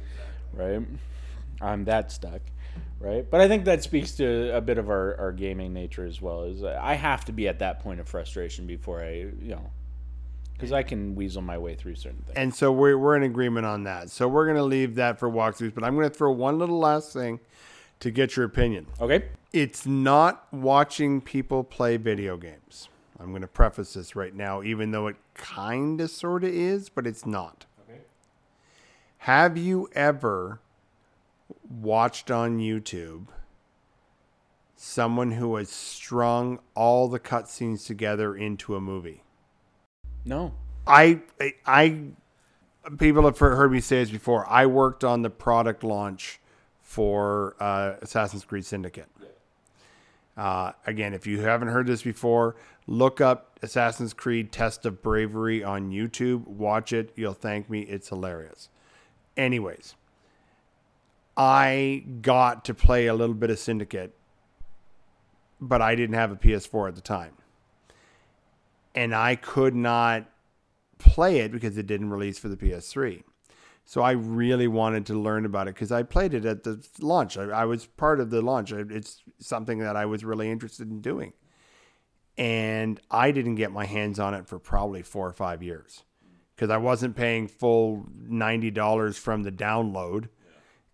right? 0.53 0.83
I'm 1.61 1.85
that 1.85 2.11
stuck, 2.13 2.41
right? 3.01 3.29
But 3.29 3.41
I 3.41 3.49
think 3.49 3.65
that 3.65 3.83
speaks 3.83 4.13
to 4.17 4.57
a 4.57 4.61
bit 4.61 4.79
of 4.79 4.89
our, 4.89 5.17
our 5.19 5.33
gaming 5.33 5.73
nature 5.73 6.05
as 6.05 6.21
well. 6.21 6.45
Is 6.45 6.63
I 6.63 6.95
have 6.95 7.25
to 7.27 7.33
be 7.33 7.49
at 7.49 7.59
that 7.61 7.81
point 7.81 8.01
of 8.01 8.09
frustration 8.09 8.67
before 8.67 9.03
I 9.03 9.13
you 9.13 9.51
know, 9.51 9.71
because 10.55 10.73
I 10.73 10.83
can 10.83 11.15
weasel 11.15 11.43
my 11.43 11.59
way 11.59 11.75
through 11.75 11.97
certain 11.97 12.23
things. 12.23 12.37
And 12.37 12.55
so 12.55 12.73
we're, 12.73 12.97
we're 12.97 13.17
in 13.17 13.23
agreement 13.23 13.67
on 13.67 13.85
that. 13.85 14.11
So 14.11 14.27
we're 14.27 14.47
going 14.47 14.57
to 14.57 14.63
leave 14.63 14.95
that 14.95 15.19
for 15.19 15.31
walkthroughs. 15.31 15.75
But 15.75 15.85
I'm 15.85 15.95
going 15.95 16.09
to 16.09 16.15
throw 16.15 16.33
one 16.33 16.59
little 16.59 16.79
last 16.79 17.13
thing 17.13 17.41
to 18.01 18.11
get 18.11 18.37
your 18.37 18.47
opinion. 18.47 18.87
Okay. 19.01 19.27
It's 19.53 19.87
not 19.87 20.47
watching 20.53 21.21
people 21.21 21.65
play 21.65 21.97
video 21.97 22.37
games. 22.37 22.89
I'm 23.19 23.31
going 23.31 23.43
to 23.43 23.49
preface 23.49 23.95
this 23.95 24.15
right 24.15 24.35
now, 24.35 24.63
even 24.63 24.91
though 24.91 25.07
it 25.07 25.17
kind 25.35 26.01
of 26.01 26.11
sort 26.11 26.45
of 26.45 26.51
is, 26.51 26.89
but 26.89 27.07
it's 27.07 27.25
not. 27.25 27.65
Okay. 27.89 28.01
Have 29.19 29.57
you 29.57 29.89
ever 29.95 30.61
watched 31.69 32.31
on 32.31 32.59
YouTube 32.59 33.27
someone 34.77 35.33
who 35.33 35.57
has 35.57 35.71
strung 35.71 36.59
all 36.75 37.09
the 37.09 37.19
cutscenes 37.19 37.87
together 37.87 38.37
into 38.37 38.77
a 38.77 38.81
movie? 38.81 39.23
No. 40.25 40.55
I, 40.87 41.21
I, 41.41 41.55
I, 41.67 42.01
people 42.99 43.25
have 43.25 43.39
heard 43.39 43.73
me 43.73 43.81
say 43.81 44.01
this 44.01 44.11
before. 44.11 44.47
I 44.49 44.67
worked 44.67 45.03
on 45.03 45.23
the 45.23 45.31
product 45.31 45.83
launch 45.83 46.41
for 46.83 47.57
uh, 47.59 47.95
Assassin's 48.03 48.45
Creed 48.45 48.65
Syndicate. 48.65 49.09
Uh, 50.37 50.73
again, 50.87 51.15
if 51.15 51.27
you 51.27 51.41
haven't 51.41 51.69
heard 51.69 51.87
this 51.87 52.03
before, 52.03 52.57
look 52.87 53.21
up 53.21 53.59
Assassin's 53.63 54.13
Creed 54.13 54.53
Test 54.53 54.85
of 54.85 55.03
Bravery 55.03 55.65
on 55.65 55.91
YouTube. 55.91 56.47
Watch 56.47 56.93
it. 56.93 57.13
You'll 57.17 57.33
thank 57.33 57.71
me. 57.71 57.81
It's 57.83 58.11
hilarious. 58.11 58.69
Anyways, 59.37 59.95
I 61.37 62.05
got 62.23 62.65
to 62.67 62.75
play 62.75 63.07
a 63.07 63.15
little 63.15 63.35
bit 63.35 63.51
of 63.51 63.59
Syndicate, 63.59 64.15
but 65.61 65.83
I 65.83 65.95
didn't 65.95 66.15
have 66.15 66.33
a 66.33 66.37
PS4 66.37 66.89
at 66.89 66.95
the 66.95 67.01
time. 67.01 67.35
And 68.95 69.15
I 69.15 69.37
could 69.37 69.75
not 69.75 70.27
play 70.99 71.39
it 71.39 71.53
because 71.53 71.77
it 71.77 71.87
didn't 71.87 72.11
release 72.11 72.39
for 72.39 72.49
the 72.49 72.57
PS3. 72.57 73.23
So 73.85 74.03
I 74.03 74.13
really 74.13 74.67
wanted 74.67 75.07
to 75.07 75.15
learn 75.15 75.45
about 75.45 75.69
it 75.69 75.75
because 75.75 75.93
I 75.93 76.03
played 76.03 76.35
it 76.35 76.45
at 76.45 76.65
the 76.65 76.85
launch. 77.01 77.39
I, 77.39 77.45
I 77.45 77.65
was 77.67 77.87
part 77.87 78.19
of 78.19 78.31
the 78.31 78.43
launch. 78.43 78.73
It's 78.73 79.23
something 79.39 79.79
that 79.79 79.95
I 79.95 80.07
was 80.07 80.25
really 80.25 80.51
interested 80.51 80.91
in 80.91 81.01
doing. 81.01 81.33
And 82.37 83.01
I 83.11 83.31
didn't 83.31 83.55
get 83.55 83.71
my 83.71 83.87
hands 83.87 84.19
on 84.19 84.35
it 84.35 84.49
for 84.49 84.59
probably 84.59 85.03
four 85.03 85.27
or 85.27 85.33
five 85.33 85.63
years 85.63 86.03
because 86.55 86.69
I 86.69 86.79
wasn't 86.79 87.17
paying 87.17 87.47
full 87.47 88.07
$90 88.29 89.19
from 89.19 89.45
the 89.45 89.53
download. 89.53 90.29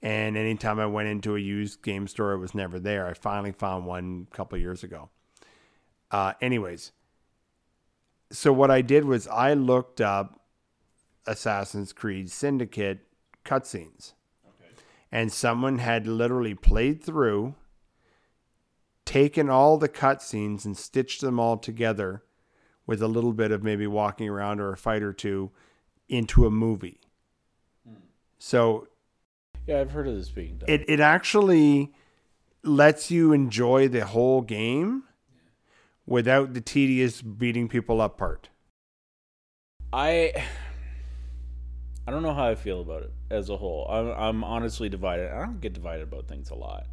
And 0.02 0.36
anytime 0.36 0.80
I 0.80 0.86
went 0.86 1.08
into 1.08 1.36
a 1.36 1.40
used 1.40 1.82
game 1.82 2.08
store, 2.08 2.32
it 2.32 2.38
was 2.38 2.54
never 2.54 2.80
there. 2.80 3.06
I 3.06 3.14
finally 3.14 3.52
found 3.52 3.86
one 3.86 4.26
a 4.30 4.36
couple 4.36 4.58
years 4.58 4.82
ago. 4.82 5.10
Uh, 6.10 6.32
anyways, 6.40 6.92
so 8.32 8.52
what 8.52 8.70
I 8.70 8.82
did 8.82 9.04
was 9.04 9.28
I 9.28 9.54
looked 9.54 10.00
up 10.00 10.40
Assassin's 11.26 11.92
Creed 11.92 12.30
Syndicate 12.30 13.06
cutscenes. 13.44 14.14
And 15.10 15.30
someone 15.30 15.78
had 15.78 16.06
literally 16.06 16.54
played 16.54 17.04
through, 17.04 17.54
taken 19.04 19.50
all 19.50 19.76
the 19.76 19.88
cutscenes 19.88 20.64
and 20.64 20.76
stitched 20.76 21.20
them 21.20 21.38
all 21.38 21.58
together 21.58 22.22
with 22.86 23.02
a 23.02 23.08
little 23.08 23.34
bit 23.34 23.52
of 23.52 23.62
maybe 23.62 23.86
walking 23.86 24.28
around 24.28 24.58
or 24.58 24.72
a 24.72 24.76
fight 24.76 25.02
or 25.02 25.12
two 25.12 25.50
into 26.08 26.46
a 26.46 26.50
movie. 26.50 26.98
So 28.38 28.88
Yeah, 29.66 29.80
I've 29.80 29.92
heard 29.92 30.08
of 30.08 30.16
this 30.16 30.28
being 30.30 30.58
done. 30.58 30.68
it, 30.68 30.84
it 30.88 31.00
actually 31.00 31.92
lets 32.64 33.10
you 33.10 33.32
enjoy 33.32 33.88
the 33.88 34.06
whole 34.06 34.40
game 34.40 35.04
without 36.06 36.54
the 36.54 36.60
tedious 36.60 37.22
beating 37.22 37.68
people 37.68 38.00
up 38.00 38.18
part. 38.18 38.48
I 39.92 40.32
I 42.06 42.10
don't 42.10 42.22
know 42.22 42.34
how 42.34 42.46
I 42.48 42.54
feel 42.54 42.80
about 42.80 43.02
it 43.04 43.12
as 43.30 43.48
a 43.48 43.56
whole. 43.56 43.86
I'm, 43.88 44.08
I'm 44.08 44.44
honestly 44.44 44.88
divided. 44.88 45.30
I 45.30 45.40
don't 45.40 45.60
get 45.60 45.72
divided 45.72 46.02
about 46.02 46.26
things 46.26 46.50
a 46.50 46.54
lot. 46.54 46.86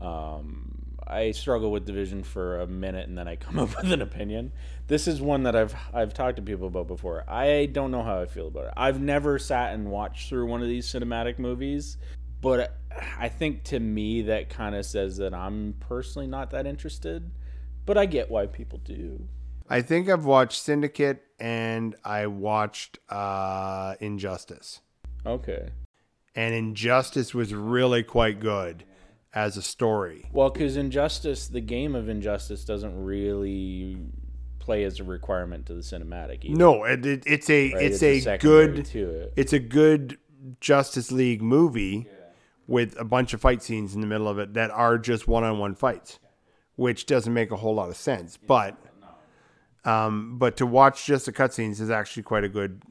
Um, 0.00 0.87
I 1.08 1.30
struggle 1.30 1.72
with 1.72 1.86
division 1.86 2.22
for 2.22 2.60
a 2.60 2.66
minute 2.66 3.08
and 3.08 3.16
then 3.16 3.26
I 3.26 3.36
come 3.36 3.58
up 3.58 3.76
with 3.76 3.90
an 3.92 4.02
opinion. 4.02 4.52
This 4.86 5.08
is 5.08 5.20
one 5.20 5.42
that 5.44 5.56
I've 5.56 5.74
I've 5.92 6.14
talked 6.14 6.36
to 6.36 6.42
people 6.42 6.68
about 6.68 6.86
before. 6.86 7.24
I 7.28 7.66
don't 7.66 7.90
know 7.90 8.02
how 8.02 8.20
I 8.20 8.26
feel 8.26 8.48
about 8.48 8.66
it. 8.66 8.74
I've 8.76 9.00
never 9.00 9.38
sat 9.38 9.74
and 9.74 9.90
watched 9.90 10.28
through 10.28 10.46
one 10.46 10.62
of 10.62 10.68
these 10.68 10.86
cinematic 10.86 11.38
movies, 11.38 11.96
but 12.40 12.76
I 13.18 13.28
think 13.28 13.64
to 13.64 13.80
me 13.80 14.22
that 14.22 14.48
kind 14.48 14.74
of 14.74 14.84
says 14.84 15.16
that 15.16 15.34
I'm 15.34 15.74
personally 15.80 16.28
not 16.28 16.50
that 16.50 16.66
interested. 16.66 17.30
But 17.86 17.96
I 17.96 18.04
get 18.04 18.30
why 18.30 18.46
people 18.46 18.78
do. 18.84 19.26
I 19.70 19.80
think 19.80 20.10
I've 20.10 20.26
watched 20.26 20.62
Syndicate 20.62 21.22
and 21.40 21.96
I 22.04 22.26
watched 22.26 22.98
uh, 23.08 23.94
Injustice. 23.98 24.80
Okay. 25.24 25.70
And 26.34 26.54
Injustice 26.54 27.34
was 27.34 27.54
really 27.54 28.02
quite 28.02 28.40
good 28.40 28.84
as 29.34 29.56
a 29.56 29.62
story. 29.62 30.28
Well, 30.32 30.50
because 30.50 30.76
Injustice, 30.76 31.48
the 31.48 31.60
game 31.60 31.94
of 31.94 32.08
Injustice, 32.08 32.64
doesn't 32.64 33.02
really 33.02 33.98
play 34.58 34.84
as 34.84 35.00
a 35.00 35.04
requirement 35.04 35.66
to 35.66 35.74
the 35.74 35.80
cinematic. 35.80 36.44
Either, 36.44 36.58
No, 36.58 36.84
it, 36.84 37.04
it, 37.04 37.22
it's 37.26 37.50
a 37.50 37.72
right? 37.72 37.82
it's, 37.82 38.02
a 38.02 38.34
a, 38.34 38.38
good 38.38 38.84
to 38.86 39.10
it. 39.10 39.32
it's 39.36 39.52
a 39.52 39.58
good 39.58 40.18
Justice 40.60 41.12
League 41.12 41.42
movie 41.42 42.06
with 42.66 42.98
a 42.98 43.04
bunch 43.04 43.32
of 43.32 43.40
fight 43.40 43.62
scenes 43.62 43.94
in 43.94 44.00
the 44.00 44.06
middle 44.06 44.28
of 44.28 44.38
it 44.38 44.54
that 44.54 44.70
are 44.70 44.98
just 44.98 45.26
one-on-one 45.26 45.74
fights, 45.74 46.18
which 46.76 47.06
doesn't 47.06 47.32
make 47.32 47.50
a 47.50 47.56
whole 47.56 47.74
lot 47.74 47.88
of 47.88 47.96
sense. 47.96 48.36
But 48.36 48.76
um, 49.84 50.38
but 50.38 50.56
to 50.58 50.66
watch 50.66 51.06
just 51.06 51.26
the 51.26 51.32
cutscenes 51.32 51.80
is 51.80 51.90
actually 51.90 52.24
quite 52.24 52.44
a 52.44 52.48
good 52.48 52.82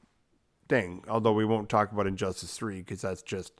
thing. 0.69 1.03
Although 1.07 1.33
we 1.33 1.45
won't 1.45 1.69
talk 1.69 1.91
about 1.91 2.07
Injustice 2.07 2.55
Three 2.55 2.79
because 2.79 3.01
that's 3.01 3.21
just 3.21 3.53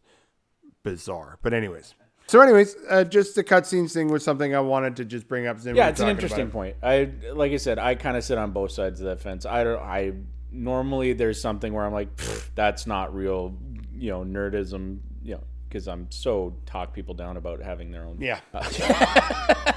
bizarre. 0.83 1.37
But 1.41 1.53
anyways. 1.53 1.95
So, 2.27 2.41
anyways, 2.41 2.75
uh, 2.89 3.05
just 3.05 3.35
the 3.35 3.43
cutscenes 3.43 3.93
thing 3.93 4.09
was 4.09 4.23
something 4.23 4.53
I 4.53 4.59
wanted 4.59 4.97
to 4.97 5.05
just 5.05 5.27
bring 5.29 5.47
up. 5.47 5.57
yeah, 5.63 5.87
it's 5.87 6.01
an 6.01 6.09
interesting 6.09 6.49
point. 6.51 6.75
I 6.83 7.09
like 7.33 7.53
I 7.53 7.57
said, 7.57 7.79
I 7.79 7.95
kind 7.95 8.17
of 8.17 8.23
sit 8.23 8.37
on 8.37 8.51
both 8.51 8.71
sides 8.71 8.99
of 8.99 9.05
that 9.07 9.21
fence. 9.21 9.45
I 9.45 9.63
don't. 9.63 9.79
I 9.81 10.11
normally 10.51 11.13
there's 11.13 11.39
something 11.41 11.73
where 11.73 11.85
I'm 11.85 11.93
like, 11.93 12.09
that's 12.55 12.85
not 12.85 13.15
real, 13.15 13.55
you 13.95 14.09
know, 14.09 14.23
nerdism, 14.25 14.99
you 15.23 15.35
know, 15.35 15.43
because 15.69 15.87
I'm 15.87 16.07
so 16.09 16.55
talk 16.65 16.93
people 16.93 17.13
down 17.13 17.37
about 17.37 17.61
having 17.61 17.91
their 17.91 18.03
own. 18.05 18.17
Yeah. 18.19 18.39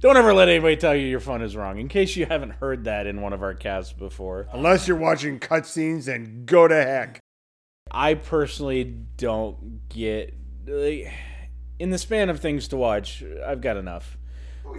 Don't 0.00 0.16
ever 0.16 0.34
let 0.34 0.48
anybody 0.48 0.76
tell 0.76 0.94
you 0.94 1.06
your 1.06 1.20
fun 1.20 1.42
is 1.42 1.56
wrong. 1.56 1.78
In 1.78 1.88
case 1.88 2.14
you 2.14 2.26
haven't 2.26 2.50
heard 2.50 2.84
that 2.84 3.06
in 3.06 3.20
one 3.20 3.32
of 3.32 3.42
our 3.42 3.54
casts 3.54 3.92
before, 3.92 4.46
Unless 4.52 4.86
you're 4.86 4.96
watching 4.96 5.40
cutscenes, 5.40 6.04
then 6.04 6.44
go 6.44 6.68
to 6.68 6.74
heck. 6.74 7.18
I 7.90 8.14
personally 8.14 8.84
don't 9.16 9.88
get 9.88 10.34
like, 10.66 11.12
in 11.78 11.90
the 11.90 11.98
span 11.98 12.30
of 12.30 12.40
things 12.40 12.68
to 12.68 12.76
watch. 12.76 13.22
I've 13.44 13.60
got 13.60 13.76
enough. 13.76 14.16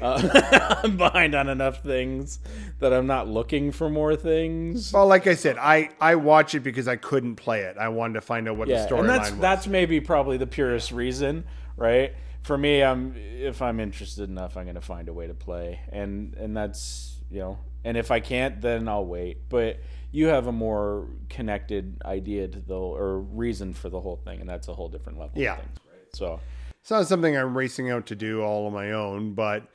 Uh, 0.01 0.79
I'm 0.83 0.97
behind 0.97 1.35
on 1.35 1.49
enough 1.49 1.83
things 1.83 2.39
that 2.79 2.93
I'm 2.93 3.05
not 3.05 3.27
looking 3.27 3.71
for 3.71 3.89
more 3.89 4.15
things. 4.15 4.91
Well, 4.93 5.07
like 5.07 5.27
I 5.27 5.35
said, 5.35 5.57
I 5.57 5.89
I 5.99 6.15
watch 6.15 6.55
it 6.55 6.61
because 6.61 6.87
I 6.87 6.95
couldn't 6.95 7.35
play 7.35 7.61
it. 7.61 7.77
I 7.77 7.89
wanted 7.89 8.13
to 8.15 8.21
find 8.21 8.47
out 8.47 8.57
what 8.57 8.69
Yeah, 8.69 8.85
the 8.85 8.89
storyline 8.95 9.19
was. 9.19 9.31
And 9.31 9.41
that's 9.41 9.67
maybe 9.67 9.99
probably 9.99 10.37
the 10.37 10.47
purest 10.47 10.91
reason, 10.91 11.43
right? 11.77 12.13
For 12.43 12.57
me, 12.57 12.81
I'm 12.81 13.13
if 13.17 13.61
I'm 13.61 13.79
interested 13.79 14.29
enough, 14.29 14.57
I'm 14.57 14.65
gonna 14.65 14.81
find 14.81 15.09
a 15.09 15.13
way 15.13 15.27
to 15.27 15.33
play, 15.33 15.81
and 15.89 16.33
and 16.35 16.55
that's 16.55 17.17
you 17.29 17.39
know, 17.39 17.59
and 17.83 17.97
if 17.97 18.09
I 18.09 18.19
can't, 18.19 18.61
then 18.61 18.87
I'll 18.87 19.05
wait. 19.05 19.49
But 19.49 19.79
you 20.13 20.27
have 20.27 20.45
a 20.45 20.51
more 20.51 21.07
connected 21.27 21.99
idea 22.05 22.47
to 22.47 22.59
the 22.59 22.75
or 22.75 23.19
reason 23.19 23.73
for 23.73 23.89
the 23.89 23.99
whole 23.99 24.15
thing, 24.15 24.39
and 24.39 24.47
that's 24.47 24.67
a 24.67 24.73
whole 24.73 24.87
different 24.87 25.19
level. 25.19 25.41
Yeah. 25.41 25.53
of 25.53 25.59
things, 25.59 25.77
right? 25.91 26.15
So 26.15 26.39
It's 26.79 26.91
not 26.91 27.07
something 27.07 27.35
I'm 27.35 27.57
racing 27.57 27.89
out 27.89 28.05
to 28.05 28.15
do 28.15 28.41
all 28.43 28.67
on 28.67 28.73
my 28.73 28.91
own, 28.91 29.33
but 29.33 29.67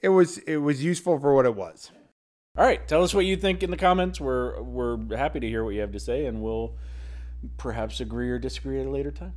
it 0.00 0.08
was 0.08 0.38
it 0.38 0.58
was 0.58 0.82
useful 0.82 1.18
for 1.18 1.34
what 1.34 1.44
it 1.44 1.56
was. 1.56 1.90
All 2.56 2.64
right, 2.64 2.86
tell 2.86 3.02
us 3.02 3.12
what 3.12 3.26
you 3.26 3.36
think 3.36 3.62
in 3.62 3.70
the 3.70 3.76
comments. 3.76 4.20
We're 4.20 4.62
we're 4.62 5.16
happy 5.16 5.40
to 5.40 5.48
hear 5.48 5.64
what 5.64 5.74
you 5.74 5.80
have 5.80 5.92
to 5.92 6.00
say, 6.00 6.26
and 6.26 6.40
we'll 6.40 6.76
perhaps 7.56 8.00
agree 8.00 8.30
or 8.30 8.38
disagree 8.38 8.80
at 8.80 8.86
a 8.86 8.90
later 8.90 9.10
time. 9.10 9.34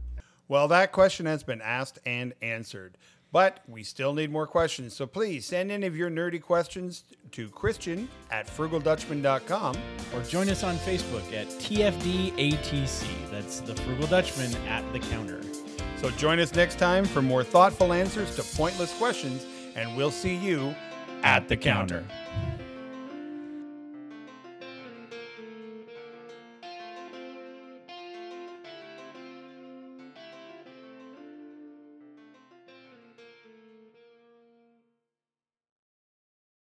Well, 0.48 0.68
that 0.68 0.92
question 0.92 1.26
has 1.26 1.42
been 1.42 1.62
asked 1.62 1.98
and 2.06 2.34
answered, 2.44 2.98
but 3.34 3.62
we 3.68 3.84
still 3.84 4.14
need 4.14 4.32
more 4.32 4.46
questions. 4.48 4.94
So 4.96 5.08
please 5.08 5.46
send 5.46 5.72
any 5.72 5.88
of 5.88 5.98
your 5.98 6.12
nerdy 6.12 6.42
questions 6.42 7.04
to 7.32 7.50
Christian 7.50 8.08
at 8.32 8.48
frugaldutchman.com. 8.48 9.76
or 10.14 10.22
join 10.22 10.50
us 10.50 10.64
on 10.64 10.78
Facebook 10.78 11.26
at 11.34 11.48
TFDATC. 11.48 13.04
That's 13.32 13.60
the 13.62 13.76
Frugal 13.76 14.08
Dutchman 14.08 14.56
at 14.68 14.90
the 14.94 15.00
counter. 15.00 15.42
So 15.98 16.12
join 16.12 16.40
us 16.40 16.54
next 16.54 16.78
time 16.78 17.06
for 17.06 17.24
more 17.24 17.44
thoughtful 17.44 17.92
answers 17.92 18.36
to 18.36 18.44
pointless 18.56 18.96
questions, 18.98 19.46
and 19.76 19.98
we'll 19.98 20.12
see 20.12 20.36
you 20.36 20.76
At 21.24 21.48
the 21.48 21.58
counter. 21.58 22.06